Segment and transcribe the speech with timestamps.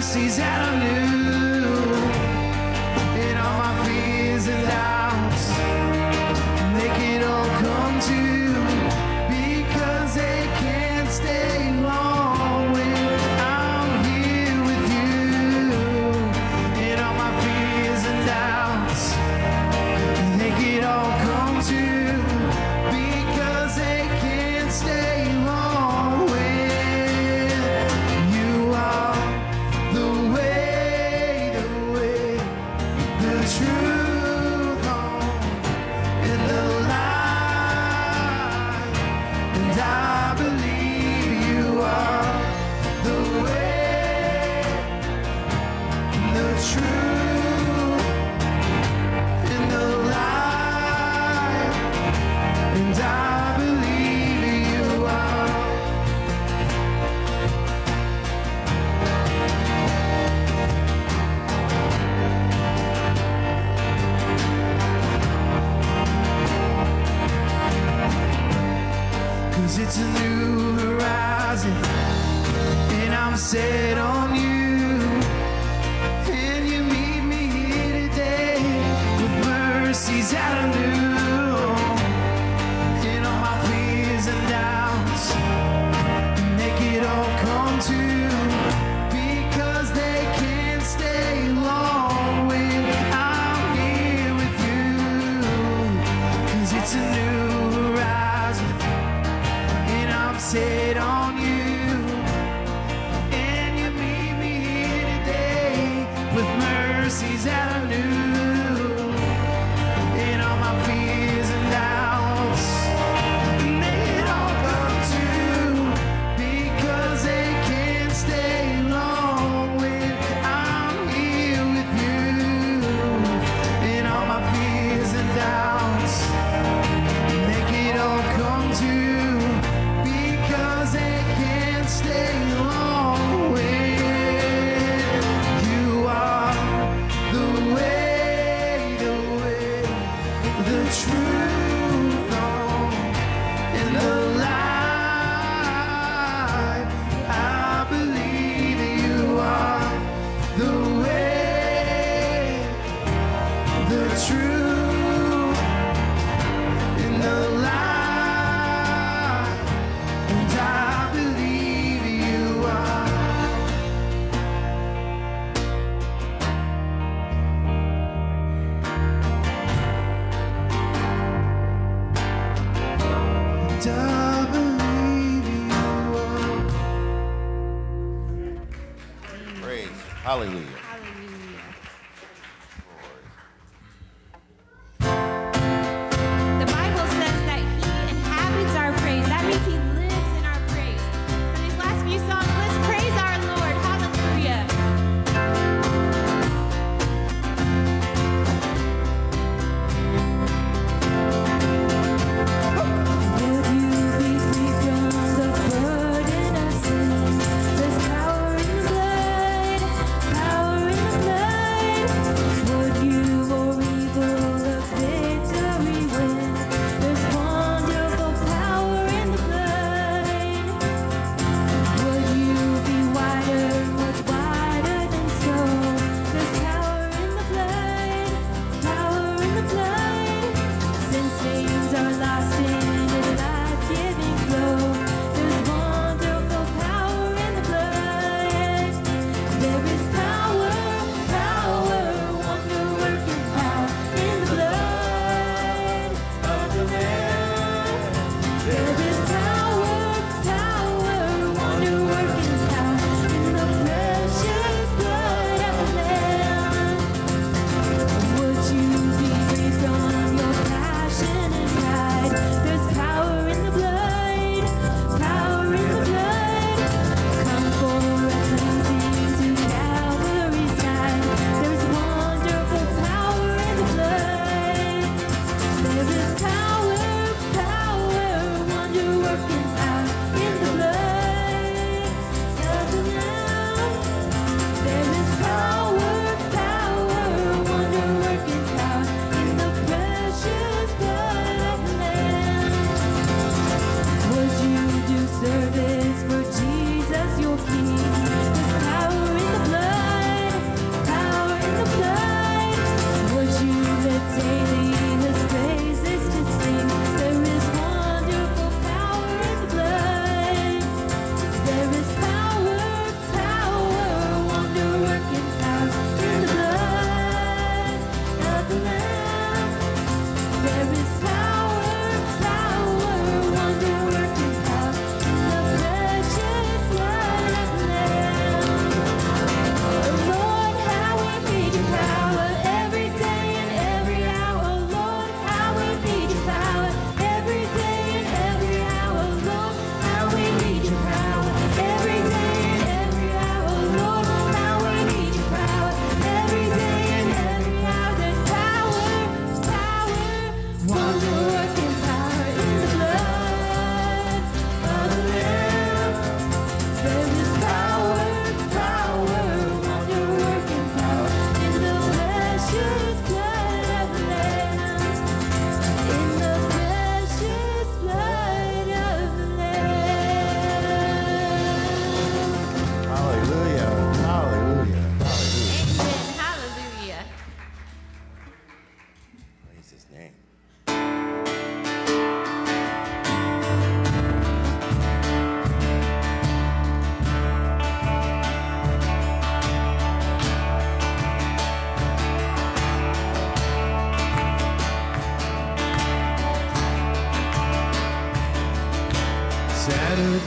[0.00, 0.39] mercies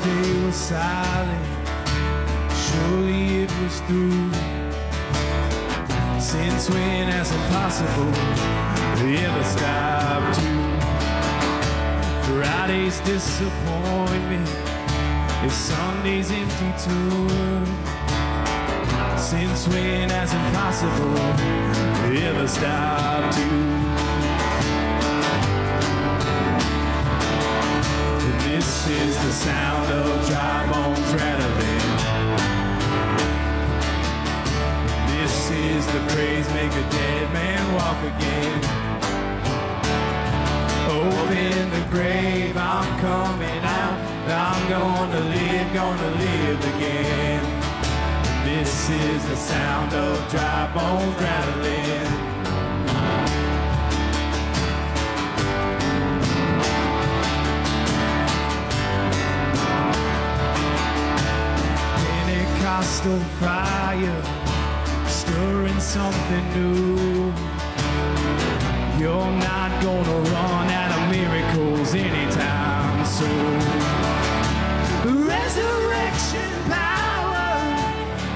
[0.04, 1.46] the day was silent,
[2.52, 4.32] surely it was through.
[6.20, 8.14] Since when has impossible
[9.16, 10.60] ever stopped you?
[12.26, 14.50] Friday's disappointment
[15.46, 17.66] is Sunday's empty tour.
[19.18, 21.18] Since when has impossible
[22.18, 23.93] ever stopped you?
[28.86, 31.88] This is the sound of dry bones rattling.
[35.08, 38.60] This is the praise make a dead man walk again.
[40.90, 43.98] Open the grave, I'm coming out.
[44.28, 47.42] I'm gonna live, gonna live again.
[48.44, 52.23] This is the sound of dry bones rattling.
[62.74, 64.24] Pentecostal fire,
[65.06, 67.32] stirring something new.
[68.98, 73.60] You're not gonna run out of miracles anytime soon.
[75.28, 77.46] Resurrection power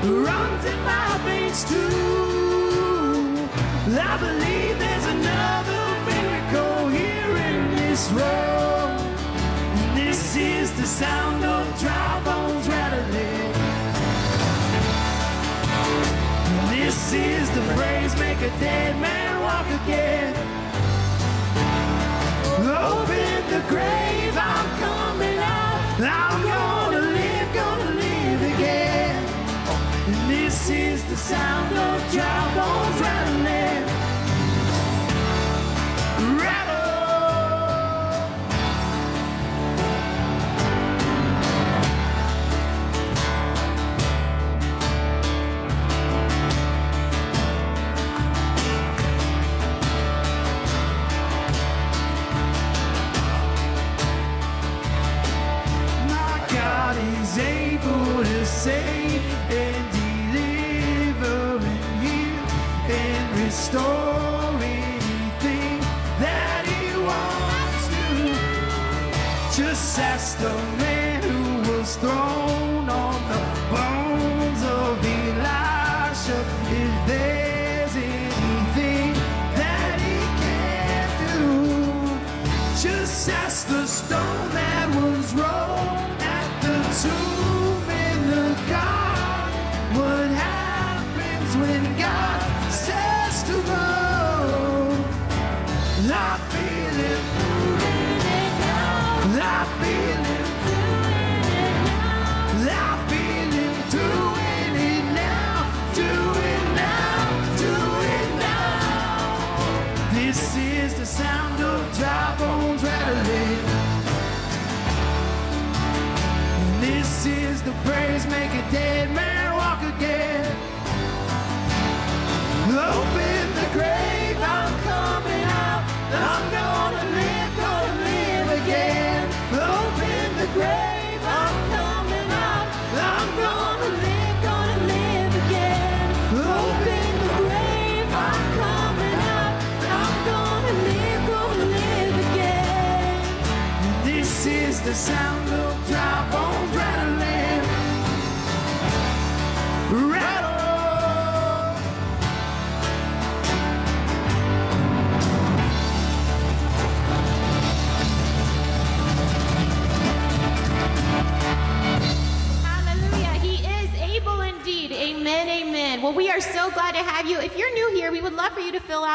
[0.04, 3.50] runs in my veins too.
[3.90, 8.98] I believe there's another miracle here in this room.
[9.96, 12.57] This is the sound of dry bones
[17.10, 20.36] This is the praise make a dead man walk again.
[22.60, 26.02] Open the grave, I'm coming out.
[26.02, 29.26] I'm gonna live, gonna live again.
[30.08, 32.38] And this is the sound of dry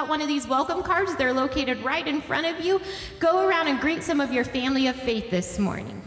[0.02, 1.14] out one of these welcome cards.
[1.14, 2.80] They're located right in front of you.
[3.20, 6.02] Go around and greet some of your family of faith this morning.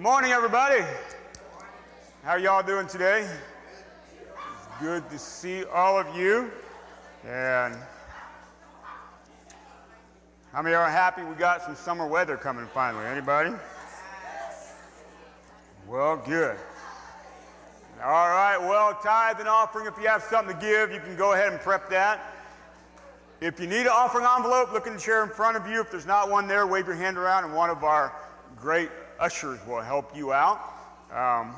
[0.00, 0.82] Good morning, everybody.
[2.24, 3.20] How y'all doing today?
[3.20, 6.50] It's good to see all of you.
[7.28, 7.76] And
[10.54, 13.04] how many are happy we got some summer weather coming finally?
[13.04, 13.50] Anybody?
[15.86, 16.56] Well, good.
[18.02, 21.34] All right, well, tithe and offering, if you have something to give, you can go
[21.34, 22.22] ahead and prep that.
[23.42, 25.78] If you need an offering envelope, look in the chair in front of you.
[25.82, 28.14] If there's not one there, wave your hand around, and one of our
[28.56, 28.88] great
[29.20, 30.58] ushers will help you out.
[31.10, 31.54] Um,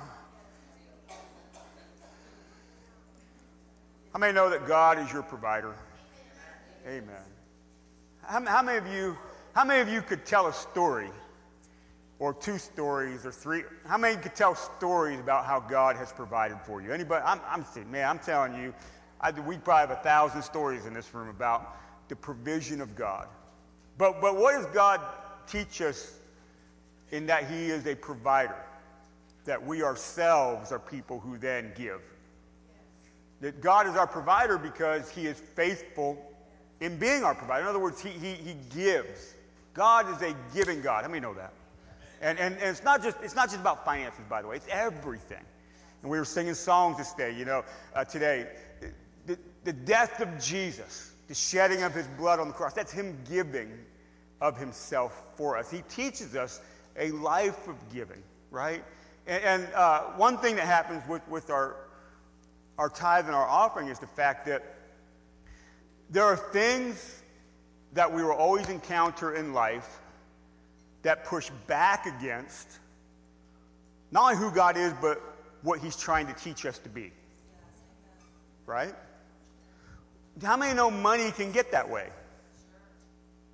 [4.13, 5.75] how many know that God is your provider?
[6.87, 7.07] Amen.
[8.23, 9.17] How, how many of you?
[9.55, 11.11] How many of you could tell a story,
[12.19, 13.63] or two stories, or three?
[13.87, 16.93] How many could tell stories about how God has provided for you?
[16.93, 17.25] Anybody?
[17.25, 18.75] I'm, I'm saying, man, I'm telling you,
[19.21, 21.77] I, we probably have a thousand stories in this room about
[22.09, 23.29] the provision of God.
[23.99, 25.01] But, but what does God
[25.47, 26.19] teach us
[27.13, 28.57] in that He is a provider?
[29.45, 32.01] That we ourselves are people who then give.
[33.41, 36.19] That God is our provider because He is faithful
[36.81, 37.63] in being our provider.
[37.63, 39.35] In other words, He, he, he gives.
[39.75, 41.03] God is a giving God.
[41.03, 41.53] How many know that?
[42.21, 44.69] And, and, and it's, not just, it's not just about finances, by the way, it's
[44.69, 45.45] everything.
[46.03, 48.49] And we were singing songs this day, you know, uh, today
[49.27, 53.17] the, the death of Jesus, the shedding of his blood on the cross, that's him
[53.29, 53.73] giving
[54.41, 55.71] of himself for us.
[55.71, 56.61] He teaches us
[56.97, 58.85] a life of giving, right?
[59.27, 61.77] And, and uh, one thing that happens with, with our,
[62.79, 64.63] our tithe and our offering is the fact that
[66.11, 67.23] there are things
[67.95, 70.01] that we will always encounter in life
[71.03, 72.79] that push back against
[74.11, 75.21] not only who God is, but
[75.63, 77.11] what he's trying to teach us to be.
[78.67, 78.95] Right?
[80.43, 82.09] How many know money can get that way?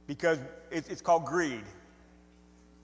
[0.07, 0.39] Because
[0.71, 1.65] it's called greed,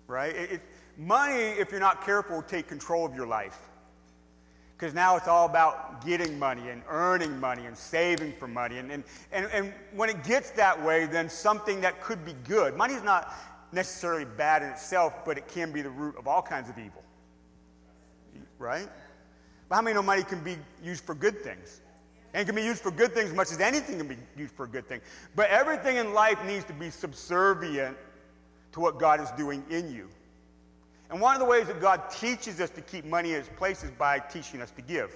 [0.06, 0.34] right?
[0.34, 0.60] It, it,
[0.96, 3.58] money, if you're not careful, will take control of your life.
[4.76, 8.78] Because now it's all about getting money and earning money and saving for money.
[8.78, 12.76] And, and, and, and when it gets that way, then something that could be good,
[12.76, 13.32] money is not
[13.72, 17.02] necessarily bad in itself, but it can be the root of all kinds of evil,
[18.58, 18.88] right?
[19.68, 21.80] But how many know money can be used for good things?
[22.34, 24.64] and can be used for good things as much as anything can be used for
[24.64, 25.00] a good thing.
[25.36, 27.96] But everything in life needs to be subservient
[28.74, 30.08] to what God is doing in you.
[31.08, 33.84] And one of the ways that God teaches us to keep money in its place
[33.84, 35.14] is by teaching us to give.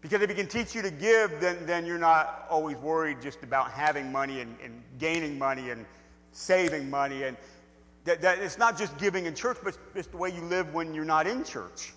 [0.00, 3.42] Because if He can teach you to give, then, then you're not always worried just
[3.42, 5.84] about having money and, and gaining money and
[6.32, 7.24] saving money.
[7.24, 7.36] And
[8.04, 10.94] that, that it's not just giving in church, but it's, the way you live when
[10.94, 11.92] you're not in church,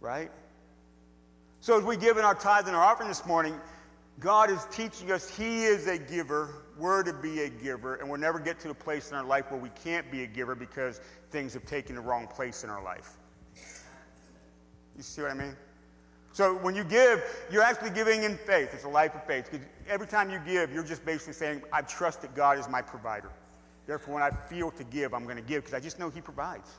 [0.00, 0.30] right?
[1.60, 3.60] So, as we give in our tithe and our offering this morning,
[4.20, 6.63] God is teaching us He is a giver.
[6.76, 9.50] We're to be a giver, and we'll never get to the place in our life
[9.50, 12.82] where we can't be a giver because things have taken the wrong place in our
[12.82, 13.12] life.
[14.96, 15.56] You see what I mean?
[16.32, 18.70] So, when you give, you're actually giving in faith.
[18.72, 19.48] It's a life of faith.
[19.88, 23.30] Every time you give, you're just basically saying, I trust that God is my provider.
[23.86, 26.20] Therefore, when I feel to give, I'm going to give because I just know He
[26.20, 26.72] provides.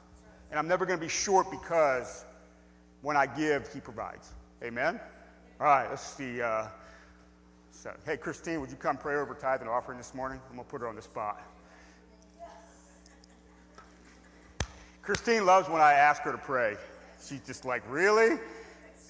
[0.50, 2.26] And I'm never going to be short because
[3.02, 4.34] when I give, He provides.
[4.62, 5.00] Amen?
[5.60, 6.42] All right, let's see.
[6.42, 6.68] Uh,
[7.76, 10.40] so, hey, Christine, would you come pray over tithe and offering this morning?
[10.50, 11.42] I'm going to put her on the spot.
[15.02, 16.78] Christine loves when I ask her to pray.
[17.24, 18.40] She's just like, really?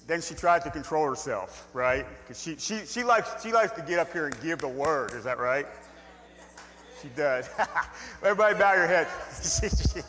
[0.06, 2.04] Then she tries to control herself, right?
[2.22, 5.12] Because she, she, she, likes, she likes to get up here and give the word.
[5.12, 5.66] Is that right?
[7.00, 7.48] She does.
[8.22, 9.06] Everybody bow your head.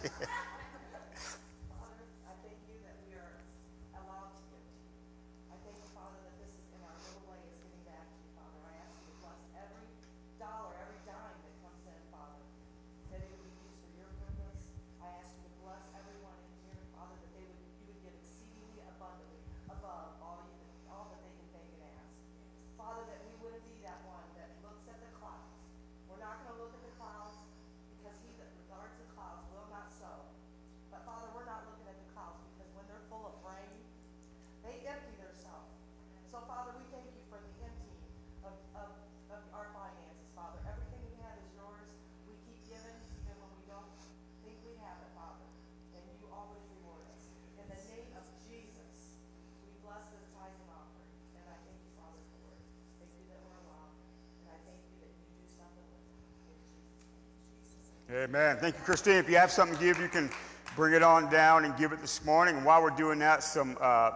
[58.27, 58.57] Amen.
[58.57, 59.13] Thank you, Christine.
[59.13, 60.29] If you have something to give, you can
[60.75, 62.57] bring it on down and give it this morning.
[62.57, 64.11] And while we're doing that, some uh,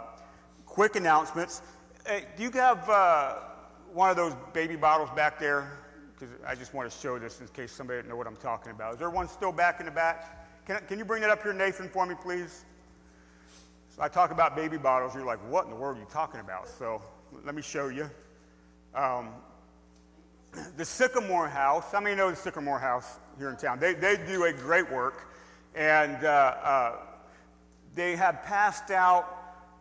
[0.66, 1.62] quick announcements.
[2.06, 3.36] Hey, do you have uh,
[3.94, 5.80] one of those baby bottles back there?
[6.14, 8.74] Because I just want to show this in case somebody doesn't know what I'm talking
[8.74, 8.96] about.
[8.96, 10.66] Is there one still back in the back?
[10.68, 12.66] Can, can you bring that up here, Nathan, for me, please?
[13.96, 15.16] So I talk about baby bottles.
[15.16, 16.68] You're like, what in the world are you talking about?
[16.68, 17.02] So
[17.46, 18.10] let me show you.
[18.94, 19.30] Um,
[20.78, 21.92] the Sycamore House.
[21.92, 23.80] How many know the Sycamore House here in town?
[23.80, 25.28] They, they do a great work.
[25.76, 26.96] And uh, uh,
[27.96, 29.38] they have passed out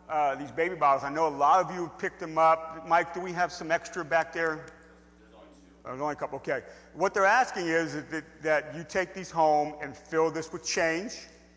[0.09, 1.03] uh, these baby bottles.
[1.03, 2.87] I know a lot of you have picked them up.
[2.87, 4.65] Mike, do we have some extra back there?
[5.83, 6.37] There's only a couple.
[6.37, 6.61] Okay.
[6.93, 11.13] What they're asking is that, that you take these home and fill this with change,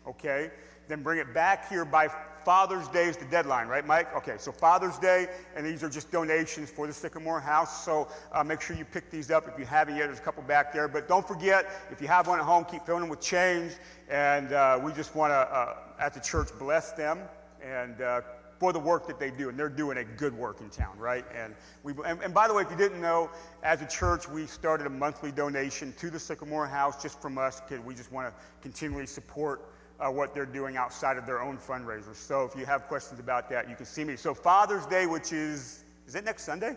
[0.07, 0.51] okay?
[0.87, 2.09] Then bring it back here by
[2.45, 4.15] Father's Day is the deadline, right, Mike?
[4.15, 7.83] Okay, so Father's Day, and these are just donations for the Sycamore House.
[7.83, 10.05] So uh, make sure you pick these up if you haven't yet.
[10.05, 10.87] There's a couple back there.
[10.87, 13.73] But don't forget, if you have one at home, keep filling them with change.
[14.09, 17.19] And uh, we just want to, uh, at the church, bless them
[17.63, 18.21] and uh,
[18.59, 19.49] for the work that they do.
[19.49, 21.25] And they're doing a good work in town, right?
[21.35, 23.31] And, we, and, and by the way, if you didn't know,
[23.63, 27.59] as a church, we started a monthly donation to the Sycamore House just from us
[27.59, 29.63] because we just want to continually support
[29.99, 32.15] uh, what they're doing outside of their own fundraisers.
[32.15, 34.15] So if you have questions about that, you can see me.
[34.15, 36.75] So Father's Day, which is, is it next Sunday?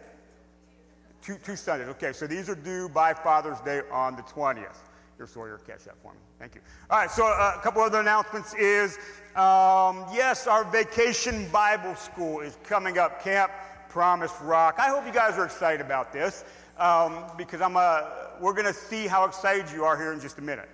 [1.22, 1.88] Two, two Sundays.
[1.88, 4.76] Okay, so these are due by Father's Day on the 20th.
[5.18, 6.18] Your Sawyer, catch that for me.
[6.38, 6.60] Thank you.
[6.88, 8.98] All right, so uh, a couple other announcements is,
[9.34, 13.50] um, yes, our vacation Bible school is coming up, Camp
[13.88, 14.76] Promise Rock.
[14.78, 16.44] I hope you guys are excited about this
[16.78, 18.02] um, because I'm, uh,
[18.40, 20.68] we're going to see how excited you are here in just a minute.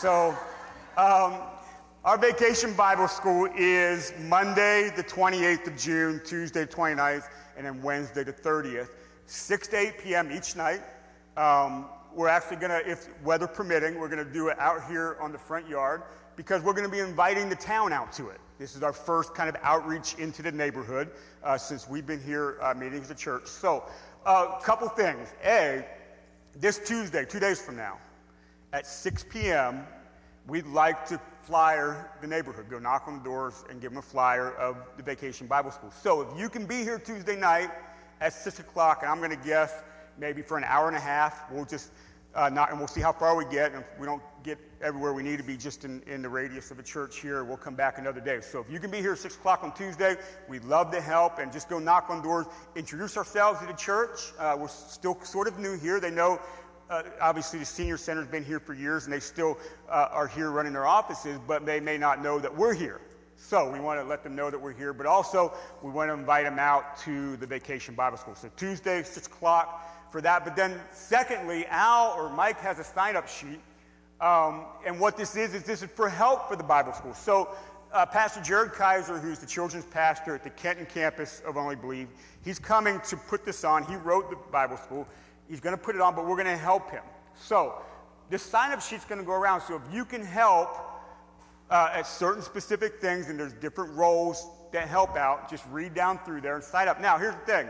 [0.00, 0.34] So,
[0.96, 1.34] um,
[2.04, 8.24] our vacation Bible school is Monday, the 28th of June, Tuesday, 29th, and then Wednesday,
[8.24, 8.88] the 30th,
[9.26, 10.32] 6 to 8 p.m.
[10.32, 10.82] each night.
[11.36, 15.16] Um, we're actually going to, if weather permitting, we're going to do it out here
[15.20, 16.02] on the front yard
[16.34, 18.40] because we're going to be inviting the town out to it.
[18.58, 21.08] This is our first kind of outreach into the neighborhood
[21.44, 23.46] uh, since we've been here uh, meeting as a church.
[23.46, 23.84] So,
[24.26, 25.32] a uh, couple things.
[25.44, 25.86] A,
[26.56, 27.98] this Tuesday, two days from now,
[28.72, 29.86] at 6 p.m.,
[30.46, 34.02] we'd like to flyer the neighborhood, go knock on the doors and give them a
[34.02, 35.90] flyer of the Vacation Bible School.
[35.90, 37.70] So if you can be here Tuesday night
[38.20, 39.72] at 6 o'clock, and I'm going to guess
[40.18, 41.90] maybe for an hour and a half, we'll just
[42.34, 43.72] uh, and we'll see how far we get.
[43.72, 46.70] And if we don't get everywhere we need to be just in, in the radius
[46.70, 48.40] of a church here, we'll come back another day.
[48.40, 50.16] So if you can be here at 6 o'clock on Tuesday,
[50.48, 54.32] we'd love to help and just go knock on doors, introduce ourselves to the church.
[54.38, 56.00] Uh, we're still sort of new here.
[56.00, 56.40] They know
[56.90, 60.50] uh, obviously the senior center's been here for years and they still uh, are here
[60.50, 63.00] running their offices, but they may not know that we're here.
[63.36, 66.14] So we want to let them know that we're here, but also we want to
[66.14, 68.34] invite them out to the Vacation Bible School.
[68.34, 70.44] So Tuesday, 6 o'clock for that.
[70.44, 73.60] But then, secondly, Al or Mike has a sign up sheet.
[74.20, 77.14] Um, and what this is, is this is for help for the Bible school.
[77.14, 77.48] So
[77.92, 82.08] uh, Pastor Jared Kaiser, who's the children's pastor at the Kenton campus of Only Believe,
[82.44, 83.82] he's coming to put this on.
[83.84, 85.08] He wrote the Bible school.
[85.52, 87.02] He's going to put it on, but we're going to help him.
[87.34, 87.74] So
[88.30, 89.60] this sign up sheet's going to go around.
[89.60, 90.78] So if you can help
[91.68, 96.18] uh, at certain specific things, and there's different roles that help out, just read down
[96.24, 97.02] through there and sign up.
[97.02, 97.68] Now, here's the thing.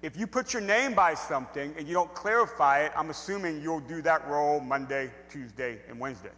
[0.00, 3.80] If you put your name by something and you don't clarify it, I'm assuming you'll
[3.80, 6.30] do that role Monday, Tuesday, and Wednesday.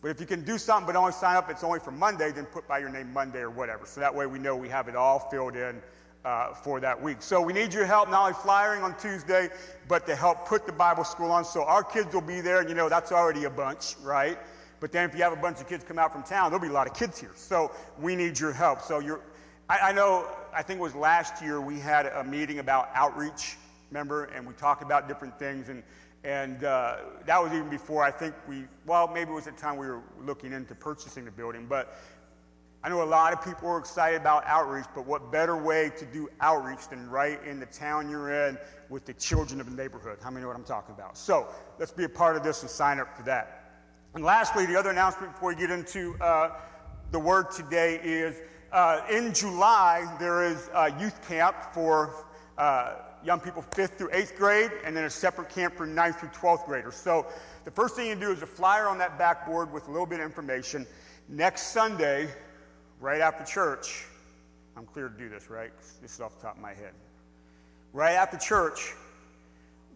[0.00, 2.46] But if you can do something but only sign up, it's only for Monday, then
[2.46, 3.84] put by your name Monday or whatever.
[3.84, 5.82] So that way we know we have it all filled in
[6.24, 7.20] uh, for that week.
[7.20, 9.48] So we need your help, not only flyering on Tuesday,
[9.88, 11.44] but to help put the Bible school on.
[11.44, 14.38] So our kids will be there, and you know, that's already a bunch, right?
[14.80, 16.68] But then if you have a bunch of kids come out from town, there'll be
[16.68, 17.30] a lot of kids here.
[17.36, 18.82] So we need your help.
[18.82, 19.20] So you're,
[19.68, 23.56] I, I know, I think it was last year we had a meeting about outreach,
[23.90, 24.24] remember?
[24.24, 25.68] And we talked about different things.
[25.68, 25.84] And,
[26.24, 29.76] and uh, that was even before I think we, well, maybe it was the time
[29.76, 31.66] we were looking into purchasing the building.
[31.68, 31.96] But
[32.84, 36.04] I know a lot of people are excited about outreach, but what better way to
[36.04, 40.18] do outreach than right in the town you're in with the children of the neighborhood?
[40.20, 41.16] How many know what I'm talking about?
[41.16, 41.46] So
[41.78, 43.70] let's be a part of this and sign up for that.
[44.14, 46.56] And lastly, the other announcement before we get into uh,
[47.12, 48.40] the word today is
[48.72, 52.12] uh, in July, there is a youth camp for
[52.58, 56.30] uh, young people 5th through 8th grade, and then a separate camp for 9th through
[56.30, 56.96] 12th graders.
[56.96, 57.26] So
[57.64, 60.18] the first thing you do is a flyer on that backboard with a little bit
[60.18, 60.84] of information.
[61.28, 62.28] Next Sunday,
[63.02, 64.06] right after church,
[64.76, 65.72] I'm clear to do this, right?
[66.00, 66.92] This is off the top of my head.
[67.92, 68.94] Right after church,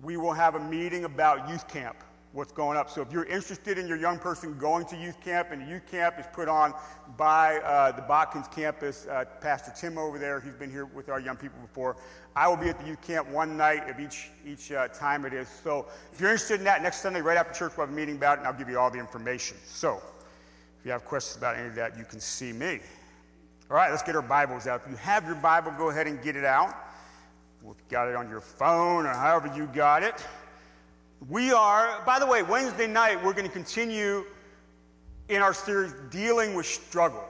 [0.02, 1.96] we will have a meeting about youth camp
[2.32, 2.90] what's going up.
[2.90, 6.16] So if you're interested in your young person going to youth camp, and youth camp
[6.18, 6.74] is put on
[7.16, 11.18] by uh, the Botkins campus, uh, Pastor Tim over there, he's been here with our
[11.18, 11.96] young people before.
[12.34, 15.32] I will be at the youth camp one night of each, each uh, time it
[15.32, 15.48] is.
[15.48, 18.16] So if you're interested in that, next Sunday right after church we'll have a meeting
[18.16, 19.56] about it, and I'll give you all the information.
[19.64, 20.02] So
[20.78, 22.80] if you have questions about any of that, you can see me.
[23.68, 24.82] All right, let's get our Bibles out.
[24.84, 26.68] If you have your Bible, go ahead and get it out.
[27.62, 30.24] If you got it on your phone or however you got it.
[31.28, 34.24] We are, by the way, Wednesday night, we're going to continue
[35.28, 37.24] in our series, Dealing with Struggle.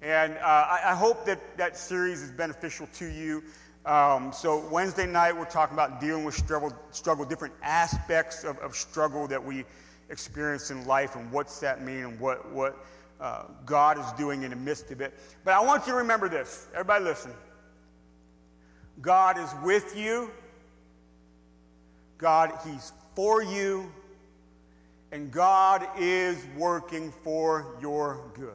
[0.00, 3.44] And uh, I, I hope that that series is beneficial to you.
[3.84, 8.74] Um, so, Wednesday night, we're talking about dealing with struggle, struggle different aspects of, of
[8.74, 9.66] struggle that we
[10.08, 12.82] experience in life, and what's that mean, and what, what
[13.20, 15.14] uh, God is doing in the midst of it.
[15.44, 16.66] But I want you to remember this.
[16.72, 17.32] Everybody, listen.
[19.00, 20.30] God is with you,
[22.18, 23.90] God, He's for you,
[25.10, 28.52] and God is working for your good.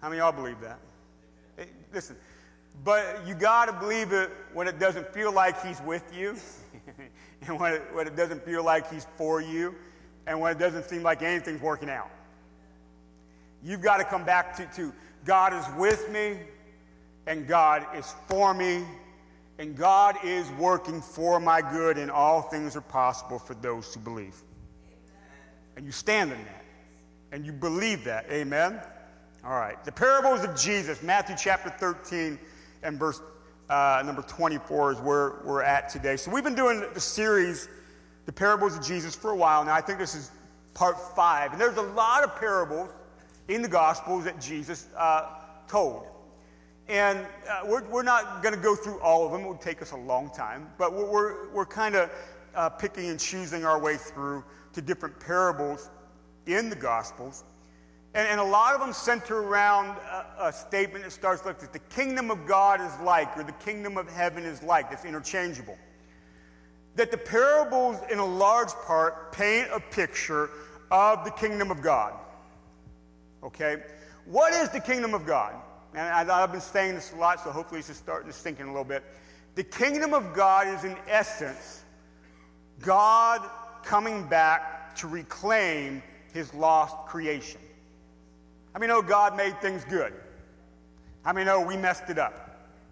[0.00, 0.78] How many of y'all believe that?
[1.56, 2.16] Hey, listen,
[2.84, 6.36] but you got to believe it when it doesn't feel like He's with you,
[7.46, 9.74] and when it, when it doesn't feel like He's for you,
[10.26, 12.10] and when it doesn't seem like anything's working out.
[13.62, 14.92] You've got to come back to, to
[15.24, 16.38] God is with me,
[17.26, 18.84] and God is for me,
[19.58, 24.00] and God is working for my good, and all things are possible for those who
[24.00, 24.36] believe.
[25.76, 26.64] And you stand in that,
[27.32, 28.26] and you believe that.
[28.30, 28.80] Amen?
[29.44, 29.82] All right.
[29.84, 32.38] The parables of Jesus, Matthew chapter 13
[32.82, 33.20] and verse
[33.68, 36.16] uh, number 24 is where we're at today.
[36.16, 37.68] So we've been doing the series,
[38.24, 39.74] The Parables of Jesus, for a while now.
[39.74, 40.30] I think this is
[40.74, 41.52] part five.
[41.52, 42.90] And there's a lot of parables
[43.48, 45.26] in the Gospels that Jesus uh,
[45.66, 46.06] told.
[46.88, 49.42] And uh, we're, we're not going to go through all of them.
[49.42, 50.70] It would take us a long time.
[50.78, 52.10] But we're, we're, kind of
[52.54, 55.90] uh, picking and choosing our way through to different parables
[56.46, 57.44] in the Gospels.
[58.14, 61.68] And, and a lot of them center around a, a statement that starts like this
[61.68, 64.88] The kingdom of God is like, or the kingdom of heaven is like.
[64.88, 65.76] That's interchangeable.
[66.96, 70.50] That the parables, in a large part, paint a picture
[70.90, 72.14] of the kingdom of God.
[73.42, 73.82] Okay?
[74.24, 75.54] What is the kingdom of God?
[75.94, 78.60] And I, I've been saying this a lot, so hopefully this is starting to sink
[78.60, 79.02] in a little bit.
[79.54, 81.82] The kingdom of God is, in essence,
[82.80, 83.40] God
[83.82, 87.60] coming back to reclaim his lost creation.
[88.74, 90.12] I mean, oh, God made things good.
[91.24, 92.44] I mean, oh, we messed it up.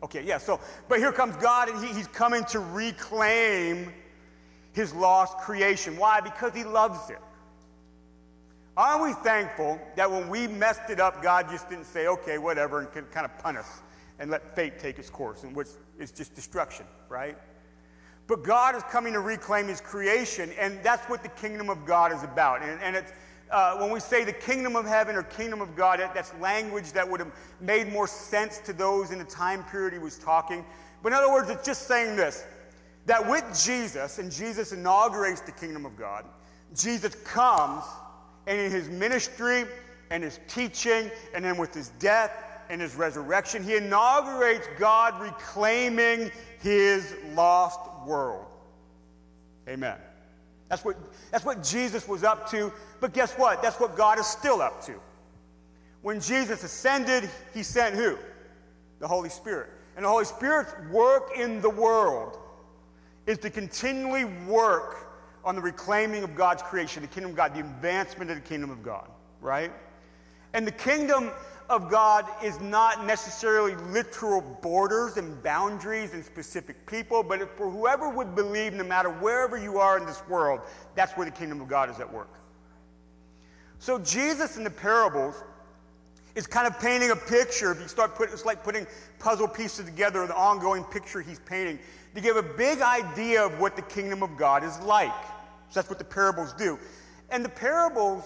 [0.02, 3.92] Okay, yeah, so, but here comes God, and he, he's coming to reclaim
[4.72, 5.96] his lost creation.
[5.96, 6.20] Why?
[6.20, 7.18] Because he loves it.
[8.76, 12.80] Aren't we thankful that when we messed it up, God just didn't say, okay, whatever,
[12.80, 13.82] and kind of punish us
[14.18, 15.68] and let fate take its course, in which
[15.98, 17.38] is just destruction, right?
[18.26, 22.12] But God is coming to reclaim his creation, and that's what the kingdom of God
[22.12, 22.62] is about.
[22.62, 23.12] And, and it's,
[23.50, 26.92] uh, when we say the kingdom of heaven or kingdom of God, that, that's language
[26.92, 30.64] that would have made more sense to those in the time period he was talking.
[31.02, 32.44] But in other words, it's just saying this
[33.06, 36.24] that with Jesus, and Jesus inaugurates the kingdom of God,
[36.74, 37.84] Jesus comes
[38.46, 39.64] and in his ministry
[40.10, 42.32] and his teaching, and then with his death
[42.68, 46.30] and his resurrection, he inaugurates God reclaiming
[46.60, 48.46] his lost world.
[49.68, 49.98] Amen.
[50.68, 50.96] That's what,
[51.30, 53.62] that's what Jesus was up to, but guess what?
[53.62, 54.94] That's what God is still up to.
[56.02, 58.18] When Jesus ascended, he sent who?
[59.00, 59.70] The Holy Spirit.
[59.96, 62.38] And the Holy Spirit's work in the world
[63.26, 65.05] is to continually work
[65.46, 68.68] on the reclaiming of God's creation, the kingdom of God, the advancement of the kingdom
[68.68, 69.08] of God,
[69.40, 69.72] right?
[70.52, 71.30] And the kingdom
[71.70, 78.08] of God is not necessarily literal borders and boundaries and specific people, but for whoever
[78.08, 80.60] would believe, no matter wherever you are in this world,
[80.96, 82.32] that's where the kingdom of God is at work.
[83.78, 85.44] So Jesus in the parables
[86.34, 87.70] is kind of painting a picture.
[87.70, 88.86] If you start putting, it's like putting
[89.20, 91.78] puzzle pieces together, the ongoing picture he's painting,
[92.16, 95.12] to give a big idea of what the kingdom of God is like.
[95.68, 96.78] So that's what the parables do.
[97.30, 98.24] And the parables,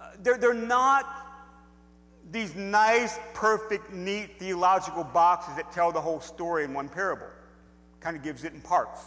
[0.00, 1.06] uh, they're, they're not
[2.30, 7.26] these nice, perfect, neat theological boxes that tell the whole story in one parable.
[8.00, 9.00] Kind of gives it in parts.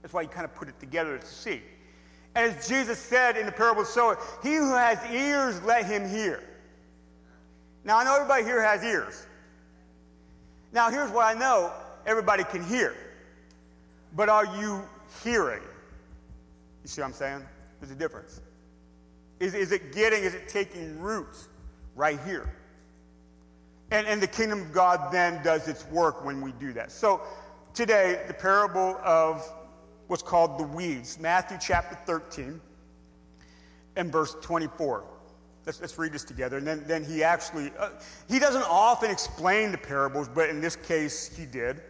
[0.00, 1.60] That's why you kind of put it together to see.
[2.34, 6.42] And as Jesus said in the parable sower, he who has ears, let him hear.
[7.84, 9.26] Now, I know everybody here has ears.
[10.72, 11.72] Now, here's what I know
[12.06, 12.96] everybody can hear.
[14.14, 14.82] But are you
[15.22, 15.62] hearing?
[16.82, 17.42] You see what I'm saying?
[17.80, 18.40] There's a difference.
[19.40, 21.48] Is, is it getting, is it taking roots
[21.96, 22.54] right here?
[23.90, 26.92] And, and the kingdom of God then does its work when we do that.
[26.92, 27.20] So
[27.74, 29.48] today, the parable of
[30.06, 32.60] what's called the weeds, Matthew chapter 13
[33.96, 35.04] and verse 24.
[35.66, 36.58] Let's, let's read this together.
[36.58, 37.90] And then, then he actually, uh,
[38.28, 41.80] he doesn't often explain the parables, but in this case he did.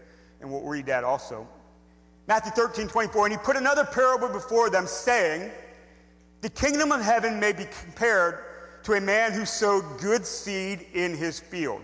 [0.45, 1.49] And we'll read that also.
[2.29, 5.51] Matthew 13, 24, and he put another parable before them, saying,
[6.43, 8.41] The kingdom of heaven may be compared
[8.83, 11.81] to a man who sowed good seed in his field.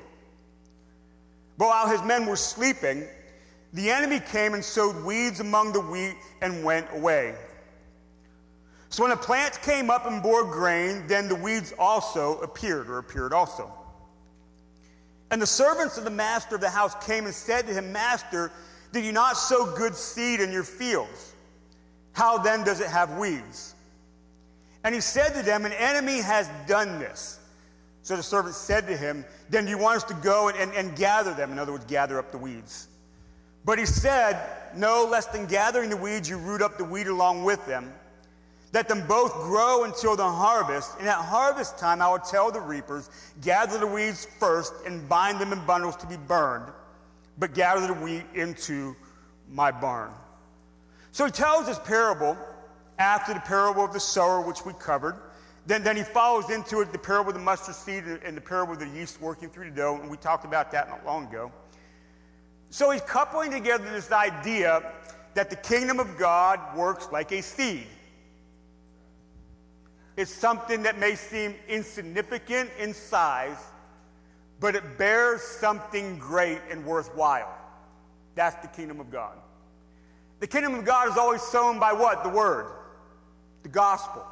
[1.56, 3.04] But while his men were sleeping,
[3.72, 7.36] the enemy came and sowed weeds among the wheat and went away.
[8.90, 12.98] So when the plants came up and bore grain, then the weeds also appeared, or
[12.98, 13.72] appeared also.
[15.31, 18.51] And the servants of the master of the house came and said to him, Master,
[18.93, 21.35] did you not sow good seed in your fields?
[22.12, 23.74] How then does it have weeds?
[24.83, 27.39] And he said to them, An enemy has done this.
[28.03, 30.72] So the servant said to him, Then do you want us to go and, and,
[30.72, 31.53] and gather them?
[31.53, 32.89] In other words, gather up the weeds.
[33.64, 34.41] But he said,
[34.74, 37.93] No, less than gathering the weeds you root up the wheat along with them.
[38.72, 40.92] Let them both grow until the harvest.
[40.98, 43.10] And at harvest time, I will tell the reapers,
[43.40, 46.72] Gather the weeds first and bind them in bundles to be burned,
[47.38, 48.94] but gather the wheat into
[49.50, 50.12] my barn.
[51.12, 52.38] So he tells this parable
[52.98, 55.16] after the parable of the sower, which we covered.
[55.66, 58.74] Then, then he follows into it the parable of the mustard seed and the parable
[58.74, 61.50] of the yeast working through the dough, and we talked about that not long ago.
[62.70, 64.92] So he's coupling together this idea
[65.34, 67.86] that the kingdom of God works like a seed.
[70.20, 73.56] It's something that may seem insignificant in size,
[74.60, 77.56] but it bears something great and worthwhile.
[78.34, 79.38] That's the kingdom of God.
[80.40, 82.22] The kingdom of God is always sown by what?
[82.22, 82.70] The word,
[83.62, 84.26] the gospel,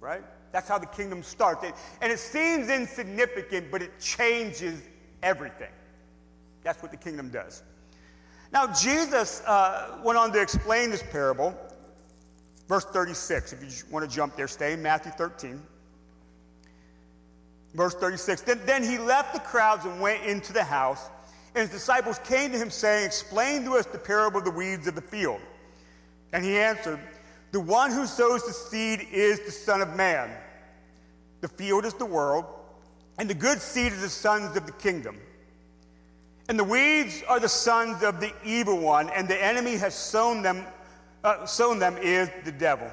[0.00, 0.22] right?
[0.52, 1.64] That's how the kingdom starts.
[2.00, 4.80] And it seems insignificant, but it changes
[5.24, 5.72] everything.
[6.62, 7.64] That's what the kingdom does.
[8.52, 11.52] Now, Jesus uh, went on to explain this parable.
[12.68, 15.62] Verse 36, if you want to jump there, stay in Matthew 13.
[17.74, 18.42] Verse 36.
[18.42, 21.10] Then, then he left the crowds and went into the house,
[21.54, 24.86] and his disciples came to him, saying, Explain to us the parable of the weeds
[24.86, 25.40] of the field.
[26.32, 27.00] And he answered,
[27.52, 30.30] The one who sows the seed is the Son of Man.
[31.40, 32.46] The field is the world,
[33.18, 35.18] and the good seed is the sons of the kingdom.
[36.48, 40.42] And the weeds are the sons of the evil one, and the enemy has sown
[40.42, 40.64] them,
[41.24, 42.88] uh, sown them is the devil.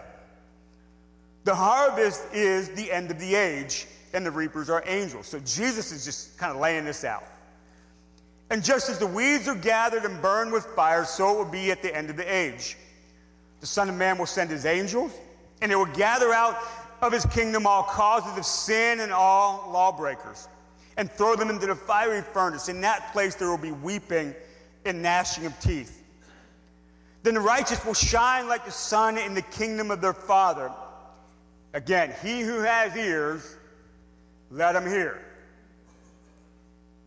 [1.43, 5.27] The harvest is the end of the age, and the reapers are angels.
[5.27, 7.23] So Jesus is just kind of laying this out.
[8.49, 11.71] And just as the weeds are gathered and burned with fire, so it will be
[11.71, 12.77] at the end of the age.
[13.59, 15.13] The Son of Man will send his angels,
[15.61, 16.57] and they will gather out
[17.01, 20.47] of his kingdom all causes of sin and all lawbreakers,
[20.97, 22.69] and throw them into the fiery furnace.
[22.69, 24.35] In that place there will be weeping
[24.85, 26.00] and gnashing of teeth.
[27.23, 30.71] Then the righteous will shine like the sun in the kingdom of their Father.
[31.73, 33.57] Again, he who has ears,
[34.49, 35.21] let him hear.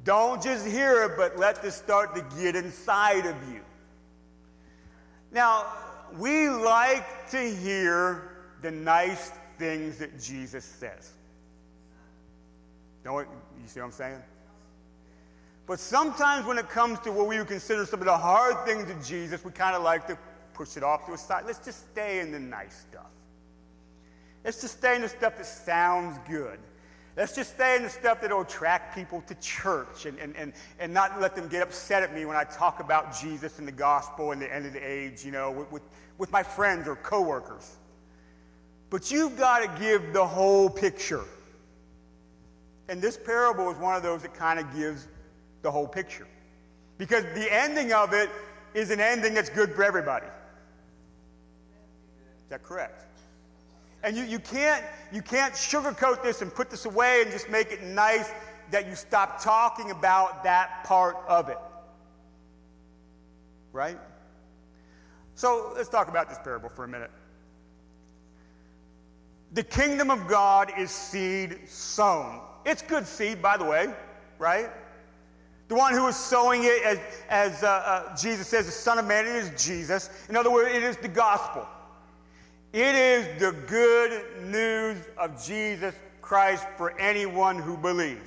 [0.05, 3.61] Don't just hear it, but let this start to get inside of you.
[5.33, 5.67] Now,
[6.17, 8.31] we like to hear
[8.62, 11.12] the nice things that Jesus says.
[13.05, 13.27] What,
[13.61, 14.23] you see what I'm saying?
[15.67, 18.91] But sometimes when it comes to what we would consider some of the hard things
[18.91, 20.19] of Jesus, we kind of like to
[20.53, 21.45] push it off to a side.
[21.47, 23.11] Let's just stay in the nice stuff.
[24.45, 26.59] Let's just stay in the stuff that sounds good.
[27.17, 30.53] Let's just stay in the stuff that will attract people to church and, and, and,
[30.81, 33.73] and not let them get upset at me when I talk about Jesus and the
[33.73, 35.83] gospel and the end of the age, you know, with, with,
[36.19, 37.77] with my friends or coworkers.
[38.91, 41.25] But you've got to give the whole picture.
[42.89, 45.07] And this parable is one of those that kind of gives
[45.65, 46.29] the whole picture.
[46.97, 48.31] Because the ending of it
[48.73, 50.27] is an ending that's good for everybody.
[50.27, 50.33] Is
[52.51, 53.07] that correct?
[54.05, 57.73] And you, you, can't, you can't sugarcoat this and put this away and just make
[57.73, 58.31] it nice
[58.71, 61.59] that you stop talking about that part of it.
[63.73, 63.99] Right?
[65.35, 67.11] So let's talk about this parable for a minute.
[69.53, 72.41] The kingdom of God is seed sown.
[72.67, 73.89] It's good seed, by the way,
[74.39, 74.71] right?
[75.75, 79.07] The one who is sowing it, as, as uh, uh, Jesus says, the Son of
[79.07, 80.09] Man, it is Jesus.
[80.29, 81.66] In other words, it is the gospel.
[82.72, 88.25] It is the good news of Jesus Christ for anyone who believes.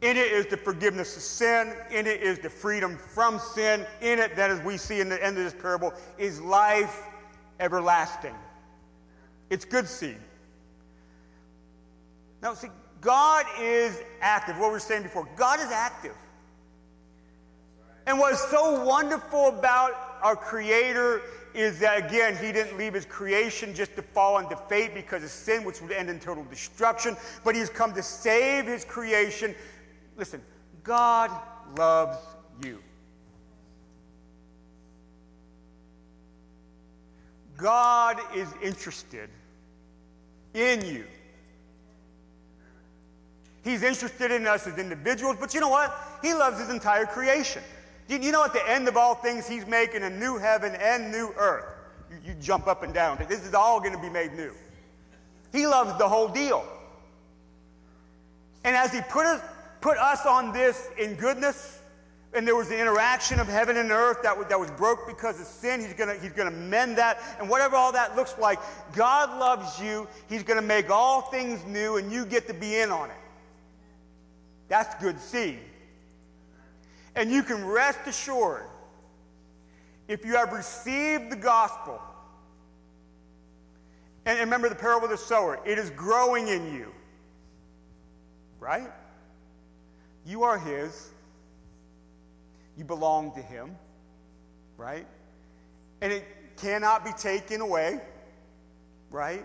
[0.00, 1.74] In it is the forgiveness of sin.
[1.90, 3.84] In it is the freedom from sin.
[4.00, 7.02] In it, that as we see in the end of this parable, is life
[7.58, 8.36] everlasting.
[9.50, 10.18] It's good seed.
[12.40, 12.68] Now, see,
[13.02, 14.56] God is active.
[14.58, 16.14] What we were saying before, God is active.
[18.06, 19.92] And what's so wonderful about
[20.22, 21.20] our Creator
[21.52, 25.30] is that, again, He didn't leave His creation just to fall into fate because of
[25.30, 29.54] sin, which would end in total destruction, but He's come to save His creation.
[30.16, 30.40] Listen,
[30.84, 31.30] God
[31.76, 32.18] loves
[32.64, 32.78] you.
[37.56, 39.28] God is interested
[40.54, 41.04] in you.
[43.62, 45.96] He's interested in us as individuals, but you know what?
[46.20, 47.62] He loves his entire creation.
[48.08, 51.32] You know, at the end of all things, he's making a new heaven and new
[51.36, 51.72] earth.
[52.10, 53.24] you, you jump up and down.
[53.28, 54.52] This is all going to be made new.
[55.52, 56.66] He loves the whole deal.
[58.64, 59.40] And as he put us,
[59.80, 61.80] put us on this in goodness,
[62.34, 65.38] and there was the interaction of heaven and earth that was, that was broke because
[65.40, 65.80] of sin.
[65.80, 67.20] He's going he's gonna mend that.
[67.38, 68.58] And whatever all that looks like,
[68.94, 70.08] God loves you.
[70.28, 73.16] He's going to make all things new, and you get to be in on it.
[74.72, 75.58] That's good seed.
[77.14, 78.64] And you can rest assured
[80.08, 82.00] if you have received the gospel,
[84.24, 86.90] and remember the parable of the sower, it is growing in you,
[88.60, 88.90] right?
[90.24, 91.10] You are His.
[92.78, 93.76] You belong to Him,
[94.78, 95.06] right?
[96.00, 96.24] And it
[96.56, 98.00] cannot be taken away,
[99.10, 99.44] right?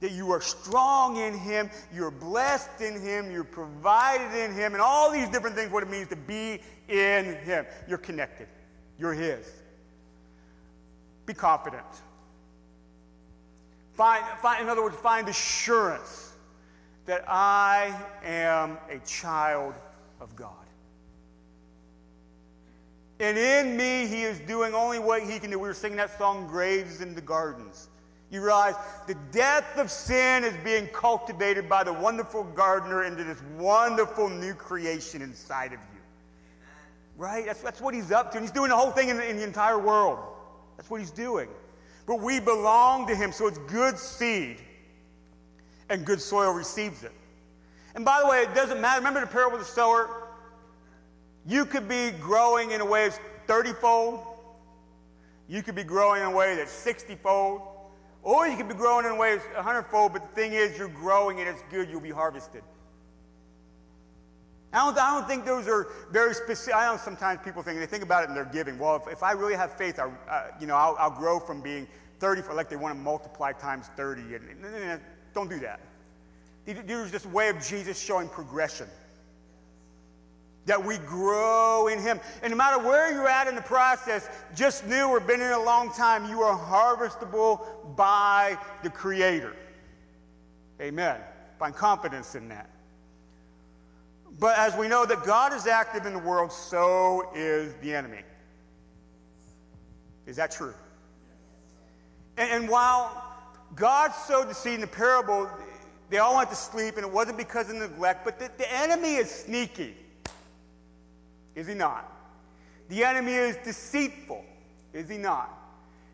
[0.00, 4.82] That you are strong in Him, you're blessed in Him, you're provided in Him, and
[4.82, 7.64] all these different things, what it means to be in Him.
[7.88, 8.48] You're connected,
[8.98, 9.50] you're His.
[11.26, 11.84] Be confident.
[13.92, 16.32] Find, find, in other words, find assurance
[17.06, 19.74] that I am a child
[20.20, 20.50] of God.
[23.20, 25.58] And in me, he is doing only what he can do.
[25.58, 27.88] We were singing that song, Graves in the Gardens.
[28.34, 28.74] You realize
[29.06, 34.54] the death of sin is being cultivated by the wonderful gardener into this wonderful new
[34.54, 36.00] creation inside of you.
[37.16, 37.46] Right?
[37.46, 38.38] That's, that's what he's up to.
[38.38, 40.18] And he's doing the whole thing in the, in the entire world.
[40.76, 41.48] That's what he's doing.
[42.06, 44.56] But we belong to him, so it's good seed,
[45.88, 47.12] and good soil receives it.
[47.94, 48.98] And by the way, it doesn't matter.
[48.98, 50.08] Remember the parable of the sower?
[51.46, 54.18] You could be growing in a way that's 30 fold.
[55.46, 57.73] You could be growing in a way that's 60 fold.
[58.24, 60.54] Or you could be growing in ways a way that's 100 fold, but the thing
[60.54, 62.62] is, you're growing and it's good, you'll be harvested.
[64.72, 66.74] I don't, I don't think those are very specific.
[66.74, 68.78] I know sometimes people think, they think about it and they're giving.
[68.78, 71.60] Well, if, if I really have faith, I, uh, you know, I'll, I'll, grow from
[71.60, 71.86] being
[72.18, 74.22] 30, for, like they want to multiply times 30.
[74.22, 75.00] And, and, and
[75.34, 75.80] don't do that.
[76.64, 78.88] There's a way of Jesus showing progression
[80.66, 82.20] that we grow in Him.
[82.42, 85.62] And no matter where you're at in the process, just new or been in a
[85.62, 89.54] long time, you are harvestable by the Creator.
[90.80, 91.20] Amen.
[91.58, 92.70] Find confidence in that.
[94.38, 98.22] But as we know that God is active in the world, so is the enemy.
[100.26, 100.74] Is that true?
[102.36, 103.22] And, and while
[103.76, 105.48] God sowed the seed in the parable,
[106.10, 109.14] they all went to sleep, and it wasn't because of neglect, but the, the enemy
[109.14, 109.94] is sneaky.
[111.54, 112.10] Is he not?
[112.88, 114.44] The enemy is deceitful.
[114.92, 115.50] Is he not?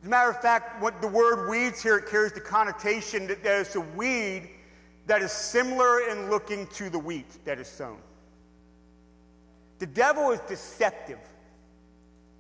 [0.03, 3.75] As a matter of fact, what the word weeds here carries the connotation that there's
[3.77, 4.49] a weed
[5.07, 7.99] that is similar in looking to the wheat that is sown.
[9.79, 11.19] The devil is deceptive,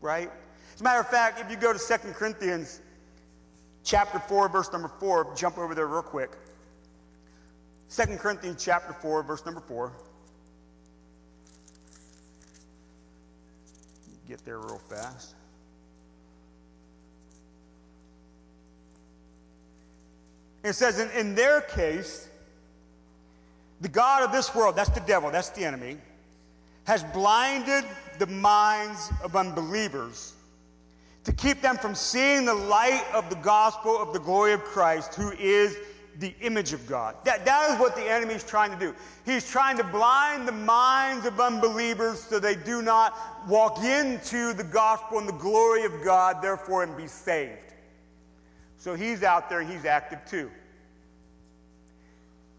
[0.01, 0.30] right?
[0.74, 2.80] As a matter of fact, if you go to 2 Corinthians
[3.82, 6.30] chapter 4, verse number 4, jump over there real quick.
[7.94, 9.92] 2 Corinthians chapter 4, verse number 4.
[14.31, 15.35] Get there real fast.
[20.62, 22.28] It says, in, in their case,
[23.81, 25.97] the God of this world, that's the devil, that's the enemy,
[26.85, 27.85] has blinded
[28.20, 30.35] the minds of unbelievers
[31.24, 35.16] to keep them from seeing the light of the gospel of the glory of Christ,
[35.16, 35.76] who is
[36.18, 37.16] the image of God.
[37.24, 38.94] That, that is what the enemy is trying to do.
[39.24, 43.16] He's trying to blind the minds of unbelievers so they do not
[43.48, 47.74] walk into the gospel and the glory of God, therefore, and be saved.
[48.76, 50.50] So he's out there, he's active too.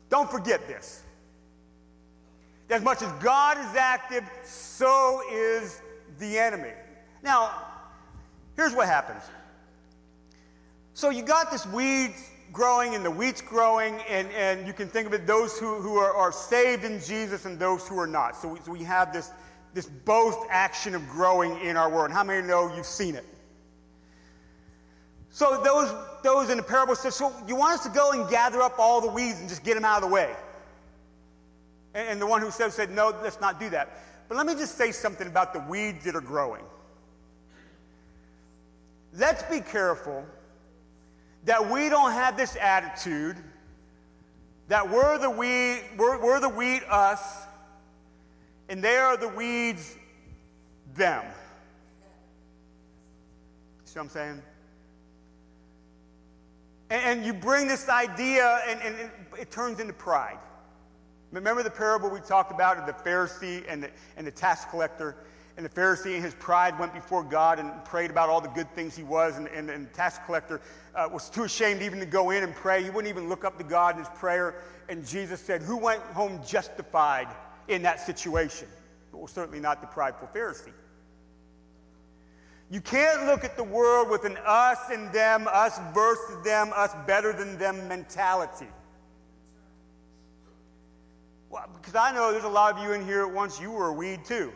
[0.09, 1.03] Don't forget this.
[2.69, 5.81] As much as God is active, so is
[6.19, 6.71] the enemy.
[7.23, 7.51] Now,
[8.55, 9.23] here's what happens.
[10.93, 12.13] So you got this weed
[12.51, 15.95] growing and the wheat's growing, and, and you can think of it those who, who
[15.95, 18.35] are, are saved in Jesus and those who are not.
[18.35, 19.31] So we, so we have this,
[19.73, 22.11] this both action of growing in our world.
[22.11, 23.25] How many know you've seen it?
[25.29, 25.93] So those,
[26.23, 28.99] those in the parable said, so you want us to go and gather up all
[28.99, 30.33] the weeds and just get them out of the way?
[31.93, 33.97] And, and the one who said, said, no, let's not do that.
[34.27, 36.63] But let me just say something about the weeds that are growing.
[39.13, 40.25] Let's be careful
[41.45, 43.37] that we don't have this attitude
[44.67, 47.21] that we're the we're, we're the wheat us,
[48.69, 49.97] and they are the weeds
[50.95, 51.25] them.
[53.83, 54.41] See what I'm saying?
[56.89, 59.11] And, and you bring this idea, and, and it,
[59.41, 60.39] it turns into pride.
[61.33, 65.17] Remember the parable we talked about of the Pharisee and the, and the tax collector?
[65.57, 68.73] And the Pharisee in his pride went before God and prayed about all the good
[68.73, 69.37] things he was.
[69.37, 70.61] And, and, and the tax collector
[70.95, 72.83] uh, was too ashamed even to go in and pray.
[72.83, 74.55] He wouldn't even look up to God in his prayer.
[74.87, 77.27] And Jesus said, Who went home justified
[77.67, 78.67] in that situation?
[79.11, 80.73] Well, certainly not the prideful Pharisee.
[82.69, 86.95] You can't look at the world with an us and them, us versus them, us
[87.05, 88.67] better than them mentality.
[91.49, 93.87] Well, because I know there's a lot of you in here at once you were
[93.87, 94.53] a weed too.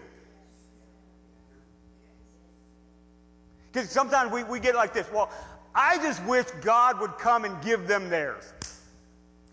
[3.75, 5.05] Because sometimes we, we get like this.
[5.11, 5.29] Well,
[5.73, 8.53] I just wish God would come and give them theirs.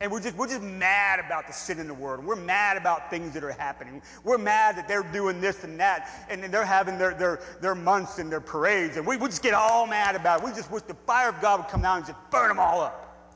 [0.01, 2.25] And we're just, we're just mad about the sin in the world.
[2.25, 4.01] We're mad about things that are happening.
[4.23, 8.21] We're mad that they're doing this and that, and they're having their, their, their months
[8.21, 10.47] and their parades, and we, we just get all mad about it.
[10.47, 12.81] We just wish the fire of God would come down and just burn them all
[12.81, 13.35] up.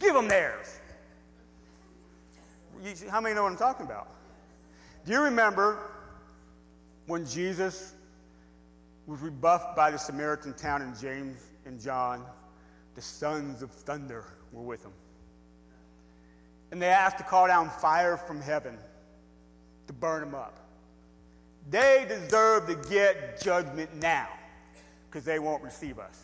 [0.00, 0.78] Give them theirs.
[2.82, 4.08] You, how many know what I'm talking about?
[5.04, 5.78] Do you remember
[7.06, 7.91] when Jesus
[9.06, 12.24] was rebuffed by the Samaritan town and James and John?
[12.94, 14.92] The sons of thunder were with him.
[16.70, 18.78] And they asked to call down fire from heaven
[19.86, 20.58] to burn them up.
[21.70, 24.28] They deserve to get judgment now
[25.08, 26.18] because they won't receive us.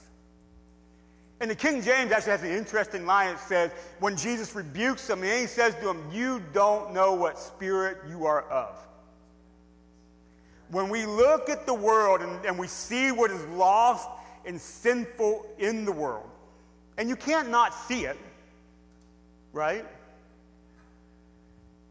[1.40, 3.34] And the King James actually has an interesting line.
[3.34, 3.70] It says,
[4.00, 8.26] when Jesus rebukes them, and he says to them, You don't know what spirit you
[8.26, 8.76] are of.
[10.70, 14.08] When we look at the world and, and we see what is lost
[14.44, 16.28] and sinful in the world,
[16.96, 18.18] and you can't not see it,
[19.52, 19.84] right?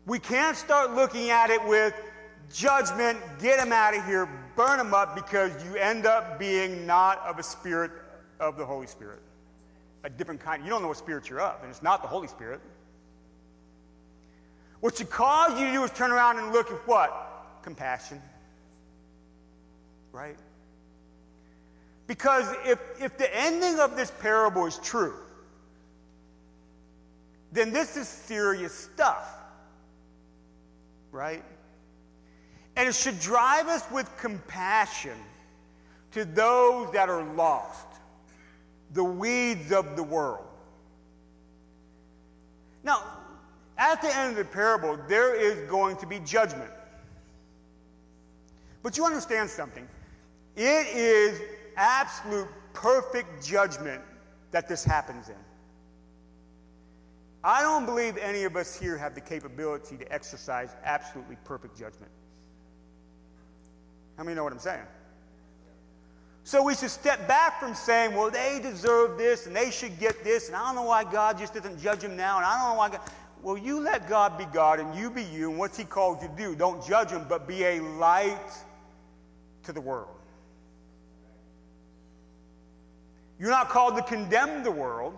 [0.06, 1.94] We can't start looking at it with
[2.54, 7.20] judgment, get them out of here, burn them up, because you end up being not
[7.26, 7.92] of a spirit
[8.40, 9.20] of the Holy Spirit.
[10.04, 10.64] A different kind.
[10.64, 12.62] You don't know what spirit you're of, and it's not the Holy Spirit.
[14.80, 17.60] What should cause you to do is turn around and look at what?
[17.64, 18.22] Compassion.
[20.18, 20.38] Right?
[22.08, 25.14] Because if, if the ending of this parable is true,
[27.52, 29.32] then this is serious stuff.
[31.12, 31.44] Right?
[32.76, 35.18] And it should drive us with compassion
[36.14, 37.86] to those that are lost,
[38.94, 40.48] the weeds of the world.
[42.84, 43.04] Now,
[43.78, 46.72] at the end of the parable, there is going to be judgment.
[48.82, 49.88] But you understand something.
[50.58, 51.40] It is
[51.76, 54.02] absolute perfect judgment
[54.52, 55.36] that this happens in.
[57.44, 62.12] I don't believe any of us here have the capability to exercise absolutely perfect judgment.
[64.18, 64.82] How many know what I'm saying?
[66.44, 70.24] So we should step back from saying, well, they deserve this and they should get
[70.24, 72.70] this, and I don't know why God just doesn't judge them now, and I don't
[72.74, 73.02] know why God.
[73.44, 76.30] Well, you let God be God and you be you, and what's He called you
[76.30, 76.56] to do?
[76.56, 78.50] Don't judge Him, but be a light
[79.64, 80.18] to the world.
[83.40, 85.16] You're not called to condemn the world.